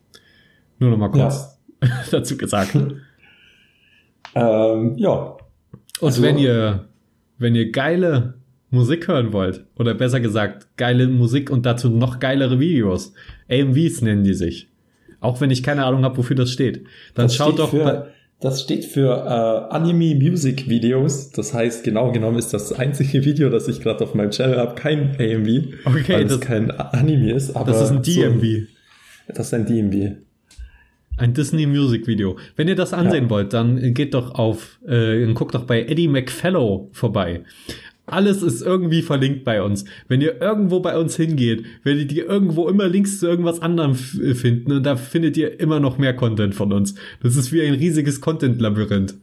[0.80, 1.90] Nur noch mal kurz ja.
[2.12, 2.76] dazu gesagt.
[4.36, 5.38] ähm, ja.
[6.00, 6.86] Und also, wenn ihr,
[7.38, 8.34] wenn ihr geile
[8.72, 13.14] Musik hören wollt, oder besser gesagt, geile Musik und dazu noch geilere Videos,
[13.50, 14.73] AMVs nennen die sich
[15.24, 16.86] auch wenn ich keine Ahnung habe, wofür das steht.
[17.16, 17.70] Dann das schaut doch.
[17.72, 18.10] Für,
[18.40, 21.32] das steht für äh, Anime Music Videos.
[21.32, 24.76] Das heißt, genau genommen ist das einzige Video, das ich gerade auf meinem Channel habe,
[24.76, 25.86] kein AMV.
[25.86, 27.56] Okay, weil das kein Anime ist.
[27.56, 28.68] Aber das ist ein DMV.
[29.28, 30.18] So, das ist ein DMV.
[31.16, 32.38] Ein Disney Music Video.
[32.56, 33.30] Wenn ihr das ansehen ja.
[33.30, 37.44] wollt, dann geht doch auf, äh, guckt doch bei Eddie McFallow vorbei.
[38.14, 39.86] Alles ist irgendwie verlinkt bei uns.
[40.08, 44.72] Wenn ihr irgendwo bei uns hingeht, werdet ihr irgendwo immer Links zu irgendwas anderem finden
[44.72, 46.94] und da findet ihr immer noch mehr Content von uns.
[47.24, 49.16] Das ist wie ein riesiges Content-Labyrinth.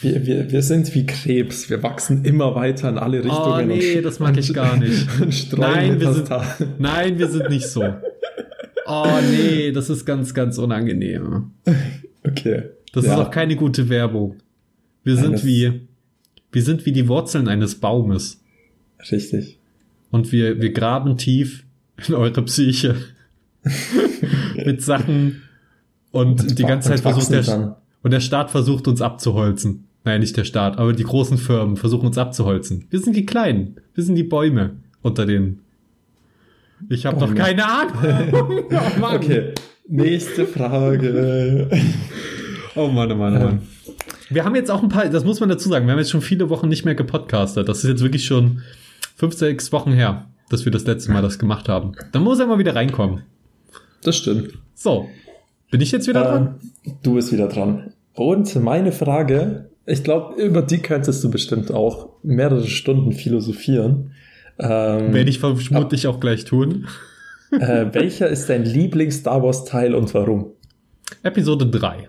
[0.00, 1.70] Wir, wir, wir sind wie Krebs.
[1.70, 3.70] Wir wachsen immer weiter in alle Richtungen.
[3.70, 5.08] Oh nee, das mag ich gar nicht.
[5.56, 6.28] nein, wir sind,
[6.78, 7.84] nein, wir sind nicht so.
[8.86, 11.52] Oh nee, das ist ganz, ganz unangenehm.
[12.28, 12.64] Okay.
[12.92, 13.12] Das ja.
[13.12, 14.34] ist auch keine gute Werbung.
[15.04, 15.46] Wir sind Eines.
[15.46, 15.85] wie
[16.52, 18.40] wir sind wie die Wurzeln eines Baumes.
[19.10, 19.58] Richtig.
[20.10, 21.64] Und wir, wir graben tief
[22.06, 22.96] in eure Psyche.
[24.64, 25.42] Mit Sachen.
[26.12, 27.74] Und, und die ganze Zeit versucht der, dann.
[28.02, 29.84] und der Staat versucht uns abzuholzen.
[30.04, 32.86] Nein, nicht der Staat, aber die großen Firmen versuchen uns abzuholzen.
[32.90, 33.80] Wir sind die Kleinen.
[33.94, 35.60] Wir sind die Bäume unter den.
[36.88, 38.64] Ich habe doch keine Ahnung.
[38.70, 39.52] oh okay.
[39.88, 41.68] Nächste Frage.
[42.76, 43.60] oh Mann, oh Mann, oh Mann.
[44.28, 46.22] Wir haben jetzt auch ein paar, das muss man dazu sagen, wir haben jetzt schon
[46.22, 47.68] viele Wochen nicht mehr gepodcastet.
[47.68, 48.62] Das ist jetzt wirklich schon
[49.16, 51.92] fünf, sechs Wochen her, dass wir das letzte Mal das gemacht haben.
[52.12, 53.22] Dann muss er mal wieder reinkommen.
[54.02, 54.54] Das stimmt.
[54.74, 55.08] So.
[55.70, 56.54] Bin ich jetzt wieder äh, dran?
[57.02, 57.92] Du bist wieder dran.
[58.14, 64.12] Und meine Frage, ich glaube, über die könntest du bestimmt auch mehrere Stunden philosophieren.
[64.58, 66.86] Ähm, Werde ich vermutlich auch gleich tun.
[67.52, 70.52] Äh, welcher ist dein Lieblings-Star Wars-Teil und warum?
[71.22, 72.08] Episode 3.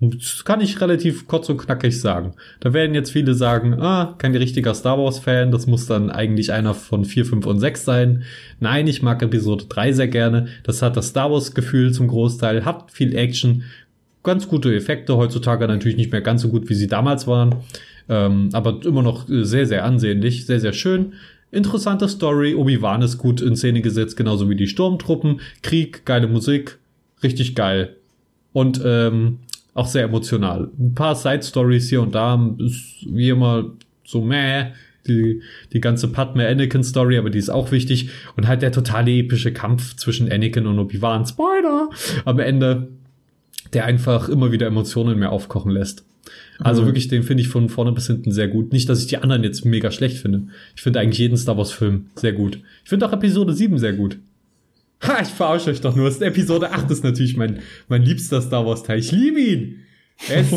[0.00, 2.34] Das kann ich relativ kurz und knackig sagen.
[2.60, 6.52] Da werden jetzt viele sagen, ah, kein richtiger Star Wars Fan, das muss dann eigentlich
[6.52, 8.22] einer von 4, 5 und 6 sein.
[8.60, 10.46] Nein, ich mag Episode 3 sehr gerne.
[10.62, 13.64] Das hat das Star Wars Gefühl zum Großteil, hat viel Action,
[14.22, 17.56] ganz gute Effekte, heutzutage natürlich nicht mehr ganz so gut, wie sie damals waren,
[18.08, 21.14] ähm, aber immer noch sehr, sehr ansehnlich, sehr, sehr schön.
[21.50, 26.78] Interessante Story, Obi-Wan ist gut in Szene gesetzt, genauso wie die Sturmtruppen, Krieg, geile Musik,
[27.22, 27.96] richtig geil.
[28.52, 29.38] Und ähm,
[29.78, 30.70] auch sehr emotional.
[30.78, 33.72] Ein paar Side-Stories hier und da ist wie immer
[34.04, 34.72] so meh.
[35.06, 35.40] Die,
[35.72, 38.10] die ganze Padme Anakin Story, aber die ist auch wichtig.
[38.36, 41.88] Und halt der totale epische Kampf zwischen Anakin und Obi-Wan, Spoiler,
[42.26, 42.88] am Ende,
[43.72, 46.04] der einfach immer wieder Emotionen mehr aufkochen lässt.
[46.58, 46.86] Also mhm.
[46.86, 48.72] wirklich, den finde ich von vorne bis hinten sehr gut.
[48.72, 50.42] Nicht, dass ich die anderen jetzt mega schlecht finde.
[50.76, 52.60] Ich finde eigentlich jeden Star Wars Film sehr gut.
[52.84, 54.18] Ich finde auch Episode 7 sehr gut.
[55.02, 56.08] Ha, ich verarsche euch doch nur.
[56.22, 58.98] Episode 8 ist natürlich mein, mein liebster Star Wars Teil.
[58.98, 59.84] Ich liebe ihn.
[60.28, 60.48] Es,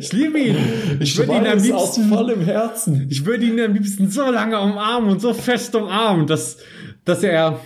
[0.00, 0.56] ich liebe ihn.
[1.00, 3.08] Ich, ich würde ihn am liebsten aus vollem Herzen.
[3.10, 6.58] Ich würde ihn am liebsten so lange umarmen und so fest umarmen, dass,
[7.04, 7.60] dass er.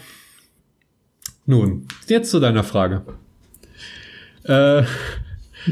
[1.45, 3.03] Nun, jetzt zu deiner Frage.
[4.45, 4.85] Äh,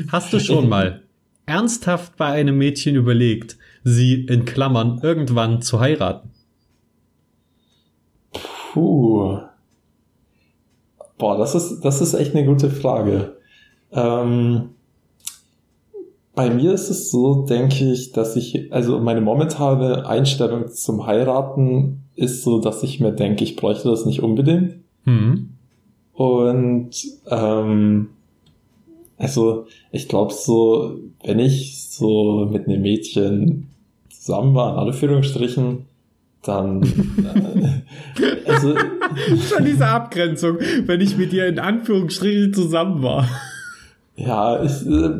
[0.08, 1.02] hast du schon mal
[1.46, 6.30] ernsthaft bei einem Mädchen überlegt, sie in Klammern irgendwann zu heiraten?
[8.72, 9.49] Puh.
[11.20, 13.36] Boah, das ist, das ist echt eine gute Frage.
[13.92, 14.70] Ähm,
[16.34, 22.04] bei mir ist es so, denke ich, dass ich, also meine momentane Einstellung zum Heiraten
[22.16, 24.76] ist so, dass ich mir denke, ich bräuchte das nicht unbedingt.
[25.04, 25.50] Mhm.
[26.14, 26.90] Und
[27.30, 28.08] ähm,
[29.18, 33.68] also ich glaube so, wenn ich so mit einem Mädchen
[34.08, 35.84] zusammen war, in alle Führungsstrichen,
[36.42, 36.82] dann
[38.20, 38.74] äh, also
[39.48, 43.28] schon diese Abgrenzung, wenn ich mit dir in Anführungsstrichen zusammen war.
[44.16, 45.10] Ja, ich, äh,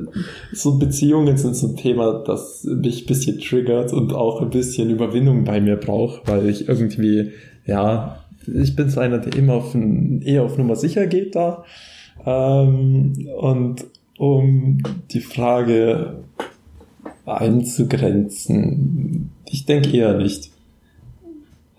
[0.53, 4.91] so Beziehungen sind so ein Thema, das mich ein bisschen triggert und auch ein bisschen
[4.91, 7.33] Überwindung bei mir braucht, weil ich irgendwie,
[7.65, 11.65] ja, ich bin so einer, der immer auf ein, eher auf Nummer sicher geht da.
[12.27, 13.87] Ähm, und
[14.19, 16.25] um die Frage
[17.25, 19.31] einzugrenzen.
[19.49, 20.50] Ich denke eher nicht.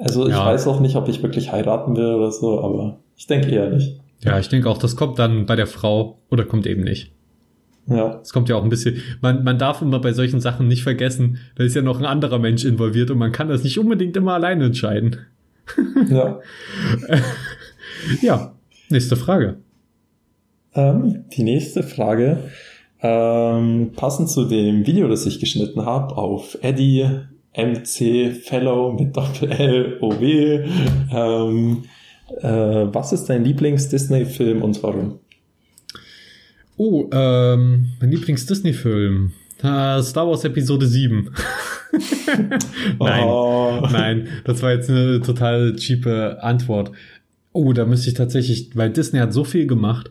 [0.02, 0.46] Also ich ja.
[0.46, 4.00] weiß auch nicht, ob ich wirklich heiraten will oder so, aber ich denke eher nicht.
[4.24, 7.12] Ja, ich denke auch, das kommt dann bei der Frau oder kommt eben nicht.
[7.88, 8.20] Ja.
[8.22, 11.38] Es kommt ja auch ein bisschen, man, man darf immer bei solchen Sachen nicht vergessen,
[11.56, 14.34] da ist ja noch ein anderer Mensch involviert und man kann das nicht unbedingt immer
[14.34, 15.18] alleine entscheiden.
[16.10, 16.40] Ja.
[18.22, 18.54] ja,
[18.90, 19.58] nächste Frage.
[20.74, 22.38] Ähm, die nächste Frage,
[23.02, 27.08] ähm, passend zu dem Video, das ich geschnitten habe, auf Eddie
[27.56, 30.66] MC Fellow mit Doppel-L O W.
[31.12, 31.84] Ähm,
[32.42, 35.20] äh, was ist dein Lieblings-Disney-Film und warum?
[36.78, 39.34] Oh, ähm, mein Lieblings-Disney-Film.
[39.64, 41.30] Uh, Star Wars Episode 7.
[43.00, 43.88] nein, oh.
[43.92, 46.92] nein, das war jetzt eine total cheape Antwort.
[47.54, 50.10] Oh, da müsste ich tatsächlich, weil Disney hat so viel gemacht.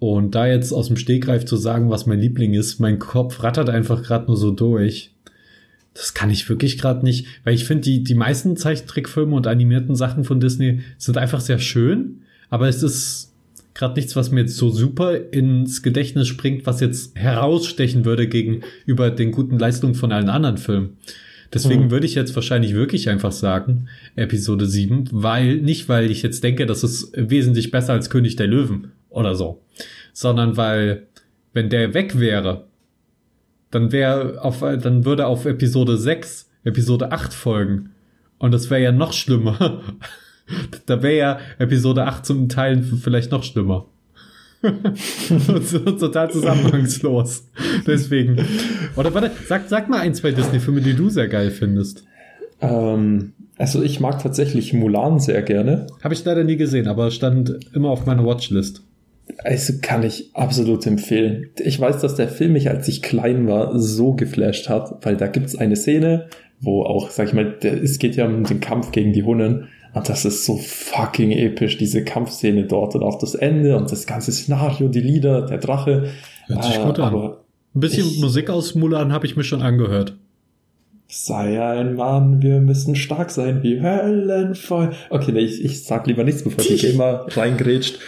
[0.00, 3.70] Und da jetzt aus dem Stegreif zu sagen, was mein Liebling ist, mein Kopf rattert
[3.70, 5.12] einfach gerade nur so durch.
[5.98, 9.96] Das kann ich wirklich gerade nicht, weil ich finde, die, die meisten Zeichentrickfilme und animierten
[9.96, 13.34] Sachen von Disney sind einfach sehr schön, aber es ist
[13.74, 19.10] gerade nichts, was mir jetzt so super ins Gedächtnis springt, was jetzt herausstechen würde gegenüber
[19.10, 20.98] den guten Leistungen von allen anderen Filmen.
[21.52, 21.90] Deswegen mhm.
[21.90, 26.64] würde ich jetzt wahrscheinlich wirklich einfach sagen, Episode 7, weil, nicht weil ich jetzt denke,
[26.66, 29.62] das ist wesentlich besser als König der Löwen oder so,
[30.12, 31.08] sondern weil,
[31.54, 32.67] wenn der weg wäre,
[33.70, 37.90] dann wäre auf, dann würde auf Episode 6 Episode 8 folgen.
[38.38, 39.82] Und das wäre ja noch schlimmer.
[40.86, 43.86] da wäre ja Episode 8 zum Teil vielleicht noch schlimmer.
[46.00, 47.48] total zusammenhangslos.
[47.86, 48.44] Deswegen.
[48.96, 52.04] Oder warte, sag, sag mal ein, zwei Disney-Filme, die du sehr geil findest.
[52.60, 55.86] Ähm, also ich mag tatsächlich Mulan sehr gerne.
[56.02, 58.82] Habe ich leider nie gesehen, aber stand immer auf meiner Watchlist.
[59.44, 61.50] Also kann ich absolut empfehlen.
[61.58, 65.26] Ich weiß, dass der Film mich, als ich klein war, so geflasht hat, weil da
[65.26, 66.28] gibt's eine Szene,
[66.60, 69.68] wo auch, sag ich mal, der, es geht ja um den Kampf gegen die Hunnen.
[69.94, 74.06] Und das ist so fucking episch, diese Kampfszene dort und auch das Ende und das
[74.06, 76.10] ganze Szenario, die Lieder, der Drache.
[76.46, 77.14] Hört sich äh, gut an.
[77.14, 80.16] Ein bisschen ich, Musik aus Mulan habe ich mir schon angehört.
[81.10, 84.92] Sei ein Mann, wir müssen stark sein wie Höllenfeuer.
[85.08, 87.98] Okay, nee, ich, ich sag lieber nichts, bevor die Gamer reingrätscht.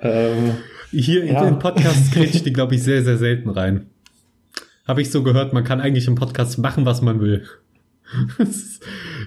[0.00, 0.54] Ähm,
[0.90, 1.40] Hier ja.
[1.40, 3.86] in den Podcast grätscht die, glaube ich, sehr, sehr selten rein.
[4.86, 7.44] Habe ich so gehört, man kann eigentlich im Podcast machen, was man will.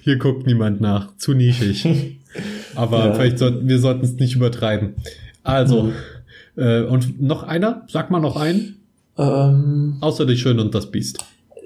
[0.04, 1.16] Hier guckt niemand nach.
[1.18, 2.20] Zu nischig.
[2.76, 3.14] Aber ja.
[3.14, 4.96] vielleicht sollten wir sollten es nicht übertreiben.
[5.44, 5.94] Also, mhm.
[6.56, 7.86] äh, und noch einer?
[7.88, 8.76] Sag mal noch einen.
[9.18, 11.26] Ähm, Außer die Schöne und das Biest.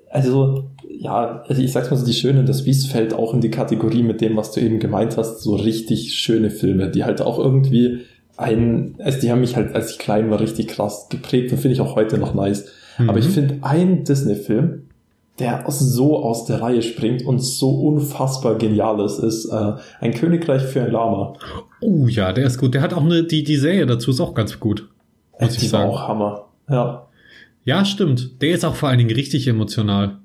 [0.10, 3.42] Also, ja, also ich sag's mal so, die Schöne und das Biest fällt auch in
[3.42, 7.22] die Kategorie mit dem, was du eben gemeint hast, so richtig schöne Filme, die halt
[7.22, 8.02] auch irgendwie
[8.42, 11.74] ein, also die haben mich halt, als ich klein war, richtig krass geprägt und finde
[11.74, 12.70] ich auch heute noch nice.
[12.98, 13.10] Mhm.
[13.10, 14.84] Aber ich finde ein Disney-Film,
[15.40, 20.62] der so aus der Reihe springt und so unfassbar genial ist, ist äh, ein Königreich
[20.62, 21.34] für ein Lama.
[21.82, 22.74] Oh ja, der ist gut.
[22.74, 24.88] Der hat auch eine, die, die Serie dazu ist auch ganz gut.
[25.40, 25.90] Muss die ich sagen.
[25.90, 26.46] war auch Hammer.
[26.70, 27.08] Ja.
[27.64, 28.42] Ja, stimmt.
[28.42, 30.18] Der ist auch vor allen Dingen richtig emotional.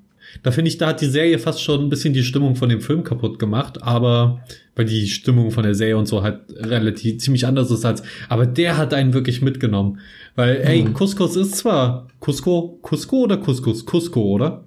[0.43, 2.81] Da finde ich, da hat die Serie fast schon ein bisschen die Stimmung von dem
[2.81, 4.41] Film kaputt gemacht, aber
[4.75, 8.45] weil die Stimmung von der Serie und so halt relativ ziemlich anders ist als, aber
[8.45, 9.99] der hat einen wirklich mitgenommen.
[10.35, 10.93] Weil, ey, mhm.
[10.93, 13.85] Couscous ist zwar Cusco, Cusco oder Couscous?
[13.85, 14.63] Cusco, oder?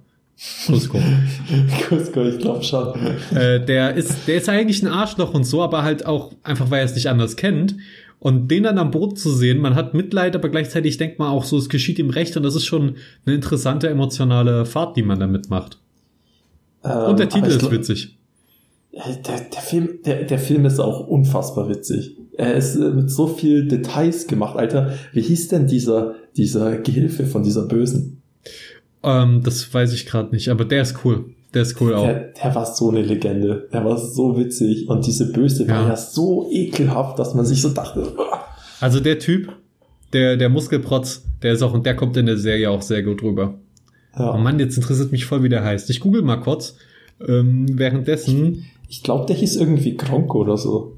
[0.65, 0.99] Cusco.
[1.87, 2.93] Cusco, ich glaube schon.
[3.35, 6.79] Äh, der ist, der ist eigentlich ein Arschloch und so, aber halt auch einfach, weil
[6.79, 7.75] er es nicht anders kennt.
[8.23, 11.43] Und den dann am Boot zu sehen, man hat Mitleid, aber gleichzeitig denkt man auch
[11.43, 15.19] so, es geschieht ihm recht und das ist schon eine interessante emotionale Fahrt, die man
[15.19, 15.79] da mitmacht.
[16.83, 18.19] Ähm, und der Titel ist witzig.
[18.93, 22.15] Der, der, Film, der, der Film ist auch unfassbar witzig.
[22.37, 24.93] Er ist äh, mit so viel Details gemacht, Alter.
[25.13, 28.21] Wie hieß denn dieser, dieser Gehilfe von dieser Bösen?
[29.01, 31.33] Ähm, das weiß ich gerade nicht, aber der ist cool.
[31.53, 32.05] Der ist cool auch.
[32.05, 33.67] Der, der war so eine Legende.
[33.73, 34.87] Der war so witzig.
[34.87, 35.75] Und diese Böse ja.
[35.75, 38.13] war ja so ekelhaft, dass man sich so dachte.
[38.79, 39.51] Also der Typ,
[40.13, 43.21] der, der Muskelprotz, der ist auch, und der kommt in der Serie auch sehr gut
[43.21, 43.55] rüber.
[44.17, 44.33] Ja.
[44.33, 45.89] Oh Mann, jetzt interessiert mich voll, wie der heißt.
[45.89, 46.77] Ich google mal kurz.
[47.27, 48.65] Ähm, währenddessen.
[48.87, 50.97] Ich, ich glaube, der hieß irgendwie Gronk oder so.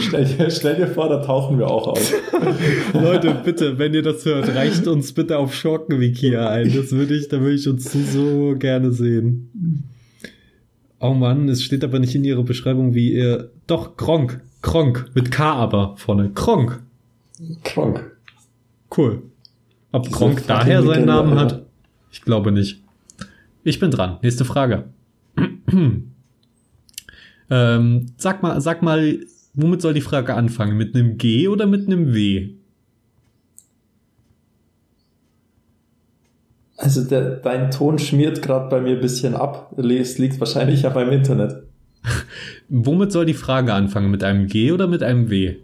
[0.01, 2.12] stell, dir, stell dir vor, da tauchen wir auch aus.
[2.93, 6.75] Leute, bitte, wenn ihr das hört, reicht uns bitte auf Schurkenwikia ein.
[6.75, 9.85] Das würde ich, da würde ich uns so gerne sehen.
[10.99, 13.51] Oh Mann, es steht aber nicht in ihrer Beschreibung, wie ihr.
[13.66, 14.41] Doch, Kronk.
[14.61, 15.11] Kronk.
[15.14, 16.31] Mit K aber vorne.
[16.31, 16.81] Kronk.
[17.64, 18.16] Kronk.
[18.97, 19.23] Cool.
[19.91, 21.66] Ob Diese Kronk daher seinen Namen hat?
[22.11, 22.83] Ich glaube nicht.
[23.64, 24.18] Ich bin dran.
[24.23, 24.85] Nächste Frage.
[27.51, 29.20] ähm, sag mal, sag mal,
[29.55, 30.76] womit soll die Frage anfangen?
[30.76, 32.51] Mit einem G oder mit einem W?
[36.76, 39.72] Also der, dein Ton schmiert gerade bei mir ein bisschen ab.
[39.78, 41.62] Es liegt wahrscheinlich ja beim Internet.
[42.68, 44.11] Womit soll die Frage anfangen?
[44.11, 45.59] Mit einem G oder mit einem W?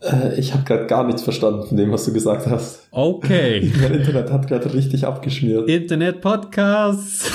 [0.00, 2.88] Äh, ich habe gerade gar nichts verstanden von dem, was du gesagt hast.
[2.90, 3.70] Okay.
[3.82, 5.68] mein Internet hat gerade richtig abgeschmiert.
[5.68, 7.30] Internet-Podcast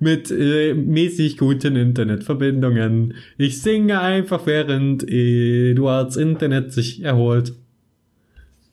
[0.00, 3.14] mit äh, mäßig guten Internetverbindungen.
[3.38, 7.54] Ich singe einfach, während Eduards Internet sich erholt.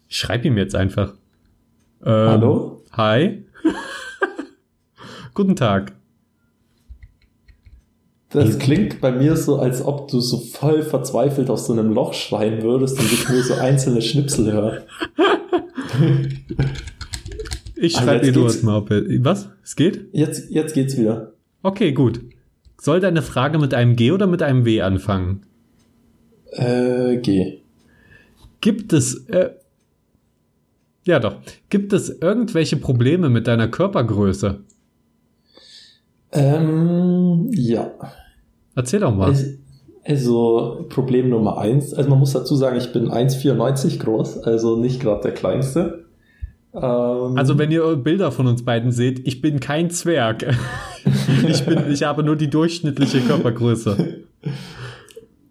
[0.10, 1.14] Ich schreibe ihm jetzt einfach.
[2.06, 2.84] Ähm, Hallo?
[2.92, 3.44] Hi.
[5.34, 5.94] Guten Tag.
[8.30, 12.14] Das klingt bei mir so, als ob du so voll verzweifelt aus so einem Loch
[12.14, 14.82] schreien würdest und ich nur so einzelne Schnipsel höre.
[17.78, 18.86] ich schreibe dir nur mal.
[19.24, 19.50] Was?
[19.64, 20.10] Es geht?
[20.12, 21.34] Jetzt, jetzt geht's wieder.
[21.64, 22.22] Okay, gut.
[22.80, 25.46] Soll deine Frage mit einem G oder mit einem W anfangen?
[26.52, 27.60] Äh, G.
[28.62, 29.52] Gibt es, äh,
[31.04, 31.38] ja doch,
[31.70, 34.60] gibt es irgendwelche Probleme mit deiner Körpergröße?
[36.32, 37.92] Ähm, ja.
[38.76, 39.30] Erzähl doch mal.
[39.30, 39.46] Also,
[40.04, 41.94] also, Problem Nummer eins.
[41.94, 46.07] Also man muss dazu sagen, ich bin 1,94 groß, also nicht gerade der kleinste.
[46.82, 50.46] Ähm, also wenn ihr Bilder von uns beiden seht, ich bin kein Zwerg.
[51.48, 54.24] ich, bin, ich habe nur die durchschnittliche Körpergröße.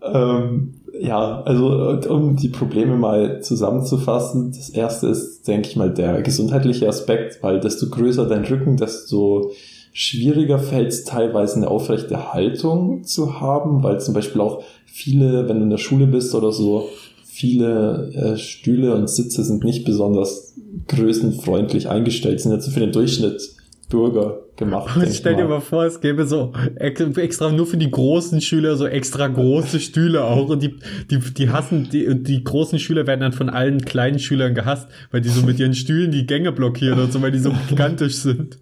[0.03, 6.23] ähm, ja, also um die Probleme mal zusammenzufassen, das erste ist, denke ich mal, der
[6.23, 9.53] gesundheitliche Aspekt, weil desto größer dein Rücken, desto
[9.93, 15.59] schwieriger fällt es teilweise eine aufrechte Haltung zu haben, weil zum Beispiel auch viele, wenn
[15.59, 16.89] du in der Schule bist oder so,
[17.37, 20.55] viele äh, Stühle und Sitze sind nicht besonders
[20.89, 23.43] größenfreundlich eingestellt, sind jetzt für den Durchschnitt
[23.91, 24.99] Bürger gemacht.
[25.13, 29.29] Stell dir mal vor, es gäbe so extra nur für die großen Schüler so extra
[29.29, 30.77] große Stühle auch und die,
[31.11, 35.21] die, die hassen, die, die großen Schüler werden dann von allen kleinen Schülern gehasst, weil
[35.21, 38.59] die so mit ihren Stühlen die Gänge blockieren und so, weil die so gigantisch sind.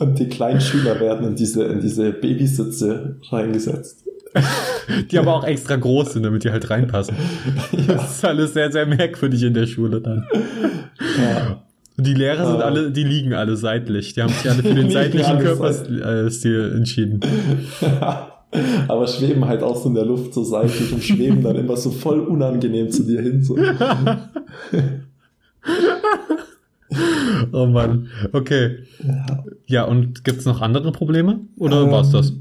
[0.00, 4.07] Und die kleinen Schüler werden in diese, in diese Babysitze reingesetzt.
[5.10, 7.16] Die aber auch extra groß sind, damit die halt reinpassen.
[7.72, 7.94] Ja.
[7.94, 10.26] Das ist alles sehr, sehr merkwürdig in der Schule dann.
[11.18, 11.62] Ja.
[11.96, 12.62] Die Lehrer sind uh.
[12.62, 14.14] alle, die liegen alle seitlich.
[14.14, 17.20] Die haben sich alle für den seitlichen Körperstil entschieden.
[18.88, 21.90] aber schweben halt auch so in der Luft so seitlich und schweben dann immer so
[21.90, 23.42] voll unangenehm zu dir hin.
[23.42, 23.56] So.
[27.52, 28.08] oh Mann.
[28.32, 28.78] Okay.
[29.02, 31.40] Ja, ja und gibt's noch andere Probleme?
[31.56, 32.32] Oder ähm, war's das?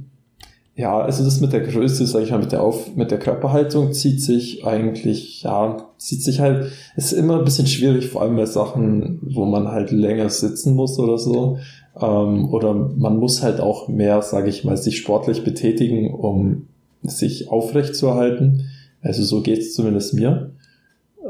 [0.78, 3.94] Ja, also das mit der Größe, sage ich mal, mit der Auf, mit der Körperhaltung
[3.94, 8.46] zieht sich eigentlich, ja, zieht sich halt, ist immer ein bisschen schwierig, vor allem bei
[8.46, 11.58] Sachen, wo man halt länger sitzen muss oder so.
[12.00, 16.68] Ähm, oder man muss halt auch mehr, sage ich mal, sich sportlich betätigen, um
[17.02, 18.70] sich aufrecht zu erhalten.
[19.02, 20.52] Also so geht's zumindest mir.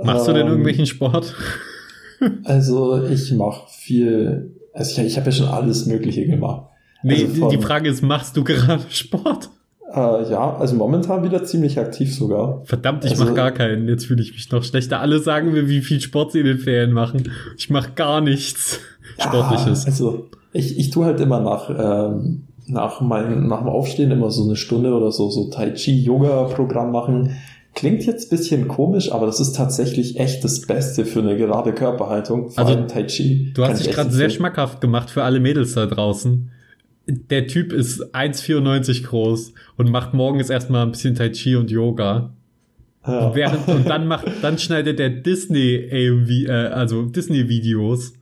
[0.03, 1.33] Machst du denn ähm, irgendwelchen Sport?
[2.43, 6.65] also ich mache viel, also ich, ich habe ja schon alles Mögliche gemacht.
[7.03, 9.49] Nee, also von, die Frage ist, machst du gerade Sport?
[9.93, 12.61] Äh, ja, also momentan wieder ziemlich aktiv sogar.
[12.65, 13.87] Verdammt, ich also, mach gar keinen.
[13.87, 14.99] Jetzt fühle ich mich noch schlechter.
[14.99, 17.31] Alle sagen mir, wie viel Sport sie in den Ferien machen.
[17.57, 18.79] Ich mache gar nichts
[19.17, 19.83] Sportliches.
[19.83, 24.29] Ja, also ich, ich tue halt immer nach, ähm, nach, mein, nach dem Aufstehen immer
[24.29, 27.37] so eine Stunde oder so, so Tai Chi Yoga Programm machen.
[27.73, 32.49] Klingt jetzt bisschen komisch, aber das ist tatsächlich echt das Beste für eine gerade Körperhaltung.
[32.49, 33.53] Vor also, Tai Chi.
[33.53, 36.51] Du hast dich gerade sehr schmackhaft gemacht für alle Mädels da draußen
[37.07, 42.33] der Typ ist 1,94 groß und macht morgens erstmal ein bisschen Tai Chi und Yoga.
[43.05, 43.27] Ja.
[43.27, 48.13] Und, während, und dann macht, dann schneidet er Disney AMV, äh, also Disney Videos.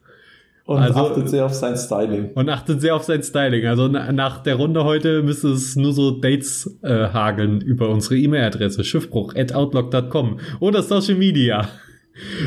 [0.65, 2.31] Und also, achtet sehr auf sein Styling.
[2.33, 3.65] Und achtet sehr auf sein Styling.
[3.67, 8.83] Also nach der Runde heute müsste es nur so Dates äh, hageln über unsere E-Mail-Adresse
[8.83, 11.67] schiffbruch at outlook.com oder Social Media.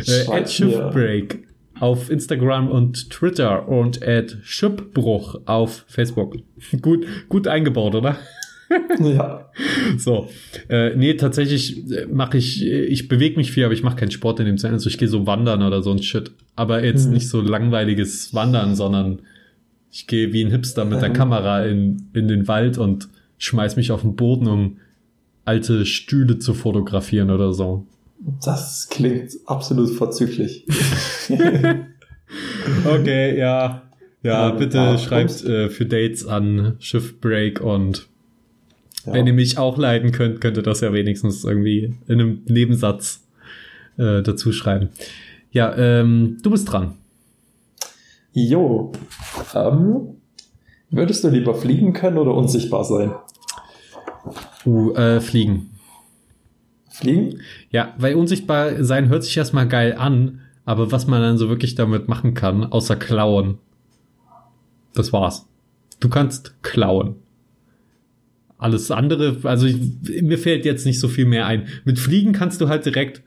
[0.06, 1.46] Äh, at Schiffbreak
[1.80, 6.36] auf Instagram und Twitter und at Schüppbruch auf Facebook.
[6.82, 8.18] gut, gut eingebaut, oder?
[9.00, 9.50] ja.
[9.96, 10.28] So.
[10.68, 14.10] Äh, nee, tatsächlich äh, mache ich, äh, ich bewege mich viel, aber ich mache keinen
[14.10, 14.74] Sport in dem Sinne.
[14.74, 16.32] Also ich gehe so wandern oder so ein Shit.
[16.56, 17.12] Aber jetzt hm.
[17.12, 19.20] nicht so langweiliges Wandern, sondern
[19.90, 23.08] ich gehe wie ein Hipster mit der Kamera in, in den Wald und
[23.38, 24.76] schmeiß mich auf den Boden, um
[25.44, 27.86] alte Stühle zu fotografieren oder so.
[28.44, 30.66] Das klingt absolut vorzüglich.
[32.84, 33.82] okay, ja.
[34.22, 37.24] Ja, bitte schreibt äh, für Dates an Shift
[37.60, 38.08] und
[39.06, 39.12] ja.
[39.12, 43.22] wenn ihr mich auch leiden könnt, könnt ihr das ja wenigstens irgendwie in einem Nebensatz
[43.96, 44.88] äh, dazu schreiben.
[45.52, 46.94] Ja, ähm, du bist dran.
[48.32, 48.92] Jo.
[49.54, 50.16] Ähm,
[50.90, 53.12] würdest du lieber fliegen können oder unsichtbar sein?
[54.66, 55.70] Uh, äh, fliegen.
[56.98, 57.40] Fliegen?
[57.70, 61.74] Ja, weil unsichtbar sein hört sich erstmal geil an, aber was man dann so wirklich
[61.74, 63.58] damit machen kann, außer klauen.
[64.94, 65.46] Das war's.
[66.00, 67.16] Du kannst klauen.
[68.58, 69.76] Alles andere, also ich,
[70.22, 71.68] mir fällt jetzt nicht so viel mehr ein.
[71.84, 73.22] Mit Fliegen kannst du halt direkt,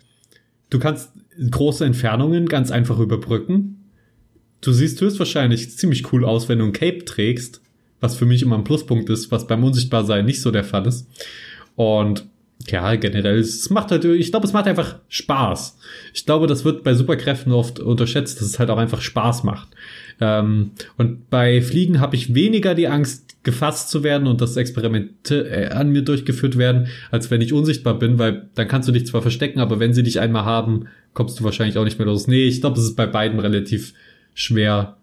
[0.70, 1.12] du kannst
[1.50, 3.86] große Entfernungen ganz einfach überbrücken.
[4.60, 7.62] Du siehst höchstwahrscheinlich ziemlich cool aus, wenn du ein Cape trägst,
[8.02, 11.08] was für mich immer ein Pluspunkt ist, was beim Unsichtbarsein nicht so der Fall ist.
[11.76, 12.26] Und
[12.68, 15.78] ja, generell, es macht halt, ich glaube, es macht einfach Spaß.
[16.14, 19.70] Ich glaube, das wird bei Superkräften oft unterschätzt, dass es halt auch einfach Spaß macht.
[20.20, 25.50] Ähm, und bei Fliegen habe ich weniger die Angst, gefasst zu werden und das Experimente
[25.50, 29.08] äh, an mir durchgeführt werden, als wenn ich unsichtbar bin, weil dann kannst du dich
[29.08, 32.28] zwar verstecken, aber wenn sie dich einmal haben, kommst du wahrscheinlich auch nicht mehr los.
[32.28, 33.94] Nee, ich glaube, es ist bei beiden relativ
[34.36, 34.98] schwer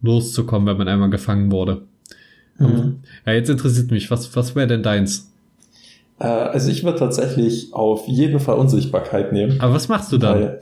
[0.00, 1.82] loszukommen, wenn man einmal gefangen wurde.
[2.58, 3.00] Mhm.
[3.26, 5.30] Ja, jetzt interessiert mich, was, was wäre denn deins?
[6.18, 9.60] Äh, also ich würde tatsächlich auf jeden Fall Unsichtbarkeit nehmen.
[9.60, 10.58] Aber was machst du dann?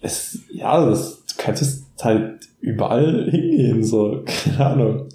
[0.00, 5.07] Es, ja, das, du könntest halt überall hingehen, so, keine Ahnung.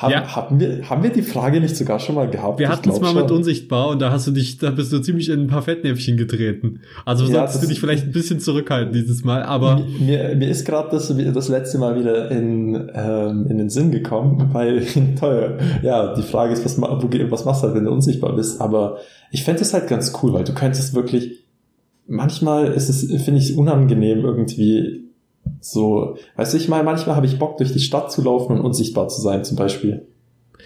[0.00, 0.34] Haben, ja.
[0.34, 2.58] haben, wir, haben wir die Frage nicht sogar schon mal gehabt?
[2.58, 3.20] Wir hatten es mal schon.
[3.20, 6.16] mit unsichtbar und da hast du dich, da bist du ziemlich in ein paar Fettnäpfchen
[6.16, 6.80] getreten.
[7.04, 9.82] Also ja, solltest du dich vielleicht ein bisschen zurückhalten dieses Mal, aber.
[9.98, 14.48] Mir, mir ist gerade das, das letzte Mal wieder in, ähm, in den Sinn gekommen,
[14.52, 14.86] weil,
[15.18, 18.58] toll, ja, die Frage ist, was, was machst du halt, wenn du unsichtbar bist?
[18.58, 21.44] Aber ich fände es halt ganz cool, weil du könntest wirklich,
[22.06, 25.09] manchmal ist es, finde ich es unangenehm irgendwie,
[25.60, 28.64] so, weißt du, ich meine, manchmal habe ich Bock, durch die Stadt zu laufen und
[28.64, 30.06] unsichtbar zu sein, zum Beispiel.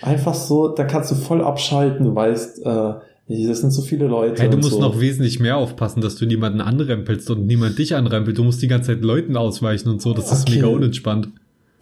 [0.03, 2.95] Einfach so, da kannst du voll abschalten, du weißt, äh,
[3.27, 4.43] das sind so viele Leute.
[4.43, 4.81] Hey, du musst so.
[4.81, 8.37] noch wesentlich mehr aufpassen, dass du niemanden anrempelst und niemand dich anrempelt.
[8.37, 10.13] Du musst die ganze Zeit Leuten ausweichen und so.
[10.13, 10.35] Das okay.
[10.35, 11.29] ist mega unentspannt.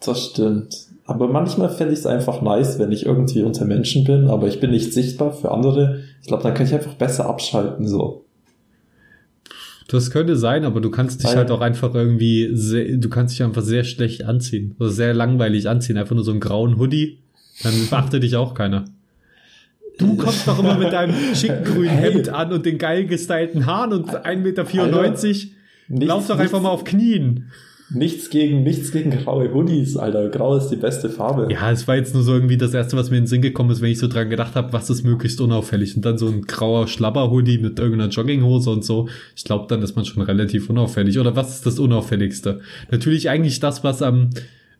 [0.05, 0.87] Das stimmt.
[1.05, 4.61] Aber manchmal fände ich es einfach nice, wenn ich irgendwie unter Menschen bin, aber ich
[4.61, 5.99] bin nicht sichtbar für andere.
[6.21, 8.23] Ich glaube, dann kann ich einfach besser abschalten, so.
[9.93, 13.35] Das könnte sein, aber du kannst dich Weil, halt auch einfach irgendwie, sehr, du kannst
[13.35, 14.75] dich einfach sehr schlecht anziehen.
[14.79, 15.99] Also sehr langweilig anziehen.
[15.99, 17.19] Einfach nur so einen grauen Hoodie.
[17.61, 18.85] Dann beachtet dich auch keiner.
[19.99, 22.11] Du kommst doch immer mit deinem schicken grünen hey.
[22.11, 25.49] Hemd an und den geil gestylten Haaren und 1,94
[25.89, 26.05] Meter.
[26.07, 27.51] Lauf doch einfach mal auf Knien.
[27.93, 30.29] Nichts gegen, nichts gegen graue Hoodies, Alter.
[30.29, 31.47] Grau ist die beste Farbe.
[31.51, 33.69] Ja, es war jetzt nur so irgendwie das erste, was mir in den Sinn gekommen
[33.69, 35.95] ist, wenn ich so dran gedacht habe, was ist möglichst unauffällig.
[35.95, 39.07] Und dann so ein grauer Schlabber-Hoodie mit irgendeiner Jogginghose und so.
[39.35, 41.19] Ich glaube, dann ist man schon relativ unauffällig.
[41.19, 42.61] Oder was ist das Unauffälligste?
[42.89, 44.31] Natürlich eigentlich das, was am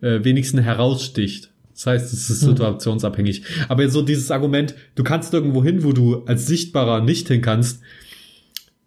[0.02, 1.50] äh, wenigsten heraussticht.
[1.74, 2.50] Das heißt, es ist hm.
[2.50, 3.44] situationsabhängig.
[3.68, 7.82] Aber so dieses Argument, du kannst irgendwo hin, wo du als Sichtbarer nicht hin kannst,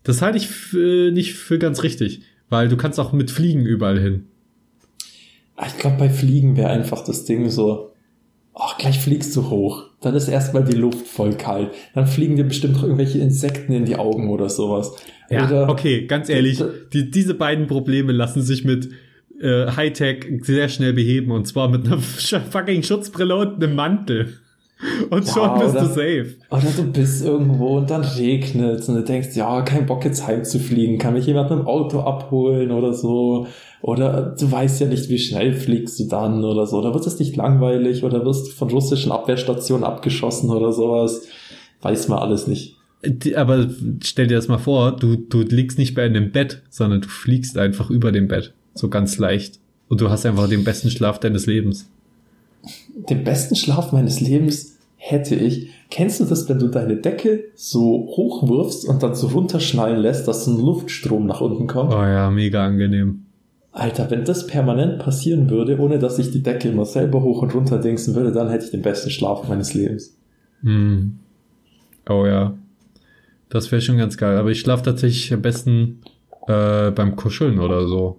[0.04, 2.22] das halte ich äh, nicht für ganz richtig.
[2.48, 4.26] Weil du kannst auch mit Fliegen überall hin.
[5.66, 7.92] Ich glaube, bei Fliegen wäre einfach das Ding so,
[8.54, 9.84] ach, gleich fliegst du hoch.
[10.00, 11.70] Dann ist erstmal die Luft voll kalt.
[11.94, 14.94] Dann fliegen dir bestimmt noch irgendwelche Insekten in die Augen oder sowas.
[15.30, 18.90] Ja, oder, okay, ganz ehrlich, die, diese beiden Probleme lassen sich mit
[19.40, 21.98] äh, Hightech sehr schnell beheben und zwar mit einer
[22.50, 24.34] fucking Schutzbrille und einem Mantel.
[25.08, 26.34] Und schon ja, bist oder, du safe.
[26.50, 30.98] Oder du bist irgendwo und dann regnet und du denkst, ja, kein Bock jetzt heimzufliegen,
[30.98, 33.46] kann mich jemand mit dem Auto abholen oder so.
[33.80, 36.78] Oder du weißt ja nicht, wie schnell fliegst du dann oder so.
[36.78, 41.26] Oder wird es nicht langweilig oder wirst du von russischen Abwehrstationen abgeschossen oder sowas.
[41.80, 42.76] Weiß man alles nicht.
[43.34, 43.68] Aber
[44.02, 47.56] stell dir das mal vor, du, du liegst nicht bei einem Bett, sondern du fliegst
[47.56, 48.52] einfach über dem Bett.
[48.74, 49.58] So ganz leicht.
[49.88, 51.88] Und du hast einfach den besten Schlaf deines Lebens
[52.96, 55.70] den besten Schlaf meines Lebens hätte ich.
[55.90, 60.46] Kennst du das, wenn du deine Decke so hochwirfst und dann so runterschnallen lässt, dass
[60.46, 61.92] ein Luftstrom nach unten kommt?
[61.92, 63.22] Oh ja, mega angenehm.
[63.72, 67.54] Alter, wenn das permanent passieren würde, ohne dass ich die Decke immer selber hoch und
[67.54, 70.16] runter dingsen würde, dann hätte ich den besten Schlaf meines Lebens.
[70.62, 71.18] Hm.
[72.08, 72.56] Oh ja.
[73.50, 74.38] Das wäre schon ganz geil.
[74.38, 76.00] Aber ich schlafe tatsächlich am besten
[76.48, 78.18] äh, beim Kuscheln oder so.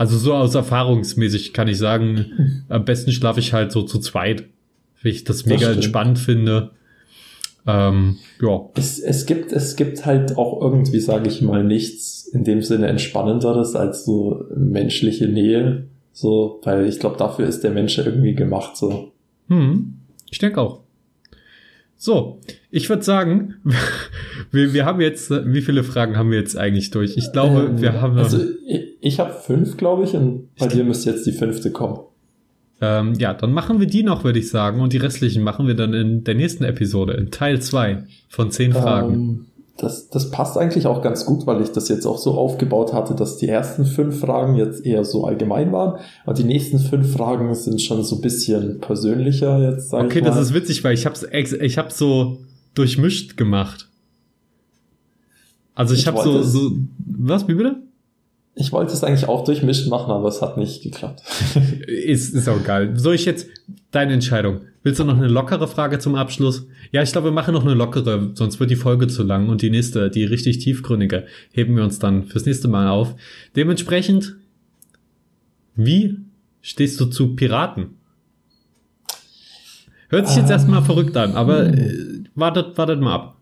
[0.00, 4.44] Also so aus erfahrungsmäßig kann ich sagen, am besten schlafe ich halt so zu zweit,
[5.02, 6.70] weil ich das mega das entspannt finde.
[7.66, 8.62] Ähm, ja.
[8.76, 12.86] Es, es, gibt, es gibt halt auch irgendwie, sage ich mal, nichts in dem Sinne
[12.86, 15.84] entspannenderes als so menschliche Nähe.
[16.14, 18.78] So, weil ich glaube, dafür ist der Mensch irgendwie gemacht.
[18.78, 19.12] So.
[19.48, 19.98] Hm.
[20.30, 20.80] Ich denke auch.
[21.98, 22.40] So,
[22.70, 23.56] ich würde sagen,
[24.50, 27.18] wir, wir haben jetzt, wie viele Fragen haben wir jetzt eigentlich durch?
[27.18, 28.16] Ich glaube, ähm, wir haben.
[28.16, 32.00] Also ich, ich habe fünf, glaube ich, und bei dir müsste jetzt die fünfte kommen.
[32.82, 35.74] Ähm, ja, dann machen wir die noch, würde ich sagen, und die restlichen machen wir
[35.74, 39.12] dann in der nächsten Episode, in Teil zwei von zehn Fragen.
[39.12, 39.46] Ähm,
[39.76, 43.14] das, das passt eigentlich auch ganz gut, weil ich das jetzt auch so aufgebaut hatte,
[43.14, 47.54] dass die ersten fünf Fragen jetzt eher so allgemein waren, aber die nächsten fünf Fragen
[47.54, 49.90] sind schon so ein bisschen persönlicher jetzt.
[49.90, 52.38] Sag okay, das ist witzig, weil ich hab's, ich hab's so
[52.74, 53.88] durchmischt gemacht.
[55.74, 57.76] Also ich, ich habe so, so, was, wie bitte?
[58.60, 61.22] Ich wollte es eigentlich auch durchmischt machen, aber es hat nicht geklappt.
[61.86, 62.92] ist, ist auch geil.
[62.96, 63.48] Soll ich jetzt
[63.90, 64.60] deine Entscheidung?
[64.82, 66.66] Willst du noch eine lockere Frage zum Abschluss?
[66.92, 69.62] Ja, ich glaube, wir machen noch eine lockere, sonst wird die Folge zu lang und
[69.62, 73.14] die nächste, die richtig tiefgründige, heben wir uns dann fürs nächste Mal auf.
[73.56, 74.36] Dementsprechend,
[75.74, 76.18] wie
[76.60, 77.96] stehst du zu Piraten?
[80.10, 83.36] Hört sich jetzt ähm, erstmal verrückt an, aber äh, wartet, wartet mal ab.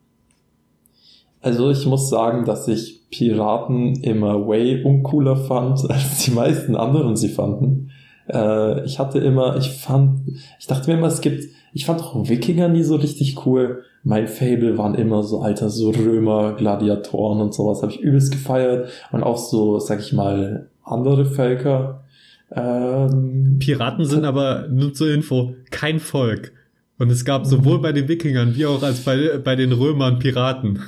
[1.40, 7.16] Also ich muss sagen, dass ich Piraten immer way uncooler fand, als die meisten anderen
[7.16, 7.90] sie fanden.
[8.28, 10.20] Äh, ich hatte immer, ich fand,
[10.58, 13.82] ich dachte mir immer, es gibt, ich fand auch Wikinger nie so richtig cool.
[14.04, 18.88] Mein Fable waren immer so alter, so Römer, Gladiatoren und sowas, habe ich übelst gefeiert.
[19.12, 22.04] Und auch so, sag ich mal, andere Völker.
[22.50, 26.52] Ähm, Piraten sind aber, nur zur Info, kein Volk.
[26.98, 30.80] Und es gab sowohl bei den Wikingern wie auch als bei, bei den Römern Piraten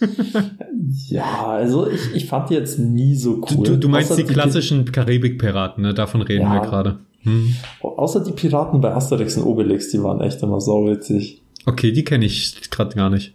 [1.08, 3.64] ja, also ich, ich fand die jetzt nie so cool.
[3.64, 5.94] Du, du meinst die klassischen Karibik-Piraten, ne?
[5.94, 6.54] Davon reden ja.
[6.54, 6.98] wir gerade.
[7.22, 7.54] Hm.
[7.80, 11.42] Außer die Piraten bei Asterix und Obelix, die waren echt immer sauwitzig.
[11.66, 13.34] Okay, die kenne ich gerade gar nicht.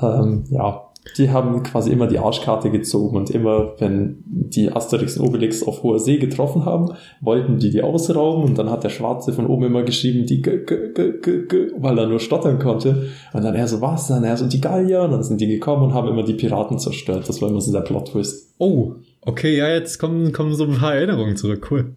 [0.00, 0.85] Ähm, ja,
[1.16, 5.82] die haben quasi immer die Arschkarte gezogen und immer, wenn die Asterix und Obelix auf
[5.82, 9.66] hoher See getroffen haben, wollten die die ausrauben und dann hat der Schwarze von oben
[9.66, 13.08] immer geschrieben, die g -g -g -g weil er nur stottern konnte.
[13.32, 14.08] Und dann er so, was?
[14.08, 15.02] Dann er so, die Gallier.
[15.02, 17.28] Und dann sind die gekommen und haben immer die Piraten zerstört.
[17.28, 18.54] Das war immer so der Plot-Twist.
[18.58, 21.68] Oh, okay, ja, jetzt kommen, kommen so ein paar Erinnerungen zurück.
[21.70, 21.96] Cool.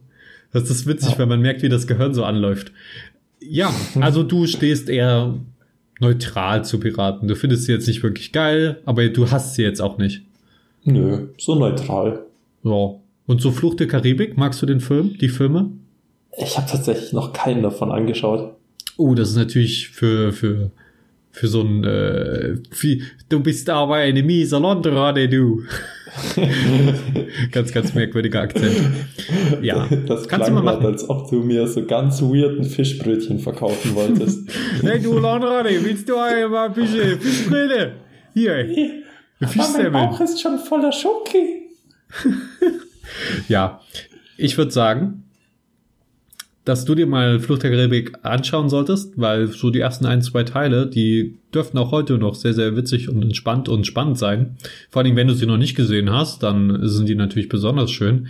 [0.51, 1.20] Das ist witzig, ja.
[1.20, 2.72] wenn man merkt, wie das Gehirn so anläuft.
[3.39, 5.36] Ja, also du stehst eher
[6.00, 7.28] neutral zu Piraten.
[7.28, 10.24] Du findest sie jetzt nicht wirklich geil, aber du hast sie jetzt auch nicht.
[10.84, 12.26] Nö, so neutral.
[12.64, 12.95] Ja.
[13.26, 15.72] Und so Flucht der Karibik, magst du den Film, die Filme?
[16.38, 18.56] Ich habe tatsächlich noch keinen davon angeschaut.
[18.97, 20.72] Oh, das ist natürlich für, für,
[21.32, 25.64] für so ein, äh, wie, du bist aber eine miese Landrade, du.
[27.52, 28.76] ganz, ganz merkwürdiger Akzent.
[29.62, 30.86] Ja, das kannst du mal machen.
[30.86, 34.50] als ob du mir so ganz weirden Fischbrötchen verkaufen wolltest.
[34.82, 37.92] hey, du Landrade, willst du einmal ein bisschen Fischbrötchen?
[38.34, 38.66] Hier,
[39.40, 39.94] Fischsemmeln.
[39.94, 41.70] mein Bauch ist schon voller Schoki.
[43.48, 43.82] ja,
[44.38, 45.29] ich würde sagen,
[46.66, 50.43] dass du dir mal Flucht der Karibik anschauen solltest, weil so die ersten ein, zwei
[50.43, 54.57] Teile, die dürften auch heute noch sehr, sehr witzig und entspannt und spannend sein.
[54.89, 58.28] Vor allem, wenn du sie noch nicht gesehen hast, dann sind die natürlich besonders schön.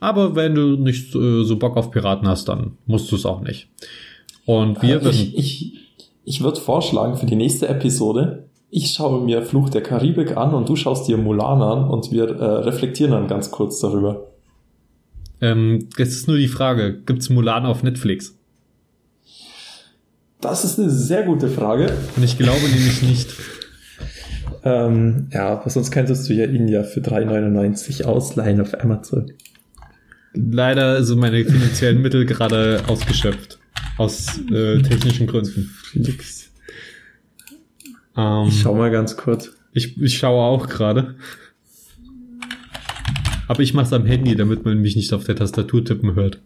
[0.00, 3.40] Aber wenn du nicht äh, so Bock auf Piraten hast, dann musst du es auch
[3.40, 3.68] nicht.
[4.46, 5.72] Und wir äh, ich, ich,
[6.24, 10.68] ich würde vorschlagen für die nächste Episode, ich schaue mir Fluch der Karibik an und
[10.68, 14.29] du schaust dir Mulan an und wir äh, reflektieren dann ganz kurz darüber.
[15.40, 18.36] Ähm, jetzt ist nur die Frage, gibt's Mulan auf Netflix?
[20.40, 21.92] Das ist eine sehr gute Frage.
[22.16, 23.30] Und ich glaube nämlich nicht.
[24.62, 29.32] Ähm, ja, aber sonst könntest du ja ihn ja für 3,99 ausleihen auf Amazon.
[30.32, 33.58] Leider sind meine finanziellen Mittel gerade ausgeschöpft.
[33.96, 35.70] Aus äh, technischen Gründen.
[35.84, 36.50] Felix.
[38.16, 39.50] Ähm, ich schau mal ganz kurz.
[39.72, 41.16] Ich, ich schaue auch gerade.
[43.50, 46.40] Aber ich mach's am Handy, damit man mich nicht auf der Tastatur tippen hört.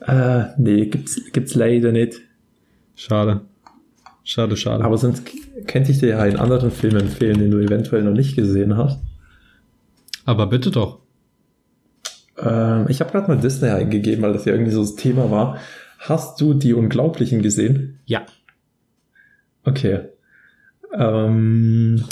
[0.00, 2.22] Äh, nee, gibt's, gibt's leider nicht.
[2.94, 3.42] Schade.
[4.24, 4.84] Schade, schade.
[4.84, 5.22] Aber sonst
[5.66, 9.00] könnte ich dir ja einen anderen Film empfehlen, den du eventuell noch nicht gesehen hast.
[10.24, 11.00] Aber bitte doch.
[12.38, 15.58] Ähm, ich habe gerade mal Disney eingegeben, weil das ja irgendwie so das Thema war.
[15.98, 17.98] Hast du die Unglaublichen gesehen?
[18.06, 18.24] Ja.
[19.64, 20.08] Okay.
[20.94, 22.02] Ähm,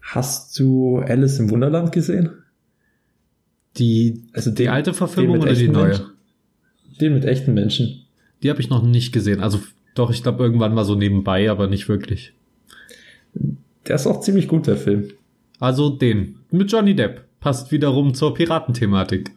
[0.00, 2.41] hast du Alice im Wunderland gesehen?
[3.78, 5.88] Die, also die alte Verfilmung oder die neue?
[5.88, 6.06] Menschen?
[7.00, 8.04] Den mit echten Menschen.
[8.42, 9.40] Die habe ich noch nicht gesehen.
[9.40, 9.60] Also
[9.94, 12.32] doch, ich glaube irgendwann mal so nebenbei, aber nicht wirklich.
[13.86, 15.08] Der ist auch ziemlich gut, der Film.
[15.58, 16.36] Also den.
[16.50, 17.24] Mit Johnny Depp.
[17.40, 19.30] Passt wiederum zur Piratenthematik.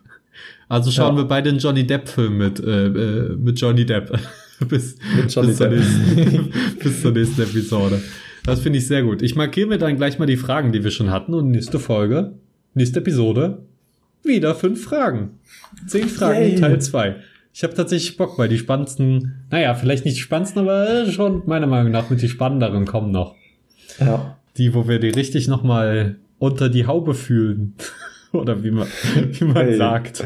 [0.68, 1.24] Also schauen ja.
[1.24, 4.12] wir beide den Johnny Depp-Film mit, äh, äh, mit Johnny Depp.
[4.70, 5.72] bis, mit Johnny bis, Depp.
[5.72, 8.02] Zur nächsten, bis zur nächsten Episode.
[8.44, 9.22] Das finde ich sehr gut.
[9.22, 12.34] Ich markiere mir dann gleich mal die Fragen, die wir schon hatten und nächste Folge,
[12.74, 13.64] nächste Episode
[14.26, 15.40] wieder fünf Fragen.
[15.88, 16.56] Zehn Fragen Yay.
[16.56, 17.16] Teil zwei.
[17.54, 21.68] Ich habe tatsächlich Bock, weil die spannendsten, naja, vielleicht nicht die spannendsten, aber schon meiner
[21.68, 23.36] Meinung nach mit die spannenderen kommen noch.
[24.00, 24.38] Ja.
[24.58, 27.76] Die, wo wir die richtig nochmal unter die Haube fühlen.
[28.34, 28.88] Oder wie man,
[29.32, 29.78] wie man hey.
[29.78, 30.26] sagt.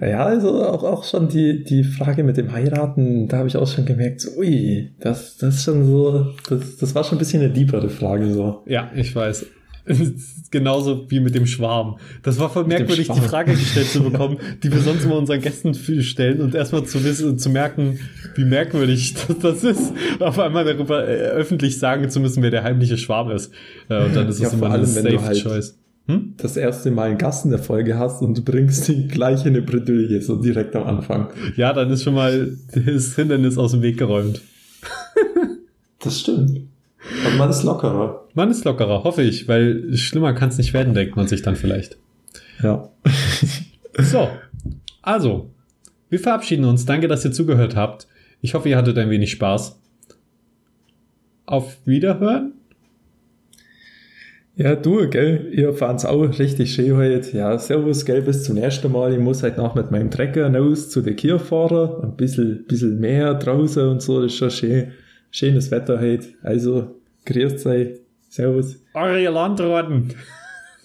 [0.00, 3.68] Ja, also auch, auch schon die, die Frage mit dem Heiraten, da habe ich auch
[3.68, 7.42] schon gemerkt, so, ui, das, das ist schon so, das, das war schon ein bisschen
[7.42, 8.64] eine deepere Frage so.
[8.66, 9.46] Ja, ich weiß.
[10.50, 11.98] Genauso wie mit dem Schwarm.
[12.22, 15.74] Das war voll merkwürdig, die Frage gestellt zu bekommen, die wir sonst immer unseren Gästen
[15.74, 17.98] stellen und erstmal zu wissen, zu merken,
[18.34, 22.62] wie merkwürdig das, das ist, auf einmal darüber äh, öffentlich sagen zu müssen, wer der
[22.62, 23.52] heimliche Schwarm ist.
[23.88, 25.78] Äh, und dann ist es ja, immer eine safe halt choice
[26.08, 26.34] hm?
[26.38, 29.48] das erste Mal einen Gast in der Folge hast und du bringst ihn gleich in
[29.48, 31.28] eine Bredouille, so direkt am Anfang.
[31.56, 34.40] Ja, dann ist schon mal das Hindernis aus dem Weg geräumt.
[36.00, 36.62] das stimmt.
[37.26, 38.26] Und man ist lockerer.
[38.34, 41.56] Man ist lockerer, hoffe ich, weil schlimmer kann es nicht werden, denkt man sich dann
[41.56, 41.96] vielleicht.
[42.62, 42.88] Ja.
[43.98, 44.28] so,
[45.02, 45.50] also,
[46.10, 46.86] wir verabschieden uns.
[46.86, 48.08] Danke, dass ihr zugehört habt.
[48.40, 49.80] Ich hoffe, ihr hattet ein wenig Spaß.
[51.46, 52.52] Auf Wiederhören.
[54.56, 57.36] Ja, du, gell, ihr fand's auch richtig schön heute.
[57.36, 59.12] Ja, servus, gell, bis zum nächsten Mal.
[59.12, 62.02] Ich muss halt noch mit meinem Trecker raus zu der Kirche fahren.
[62.02, 64.92] Ein bisschen, bisschen mehr draußen und so, das ist schon schön.
[65.30, 66.28] Schönes Wetter heute.
[66.42, 68.00] Also, grüßt euch.
[68.28, 68.76] Servus.
[68.94, 70.14] Eure Landratten.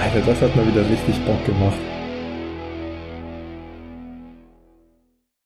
[0.00, 1.78] Alter, das hat mal wieder richtig Bock gemacht.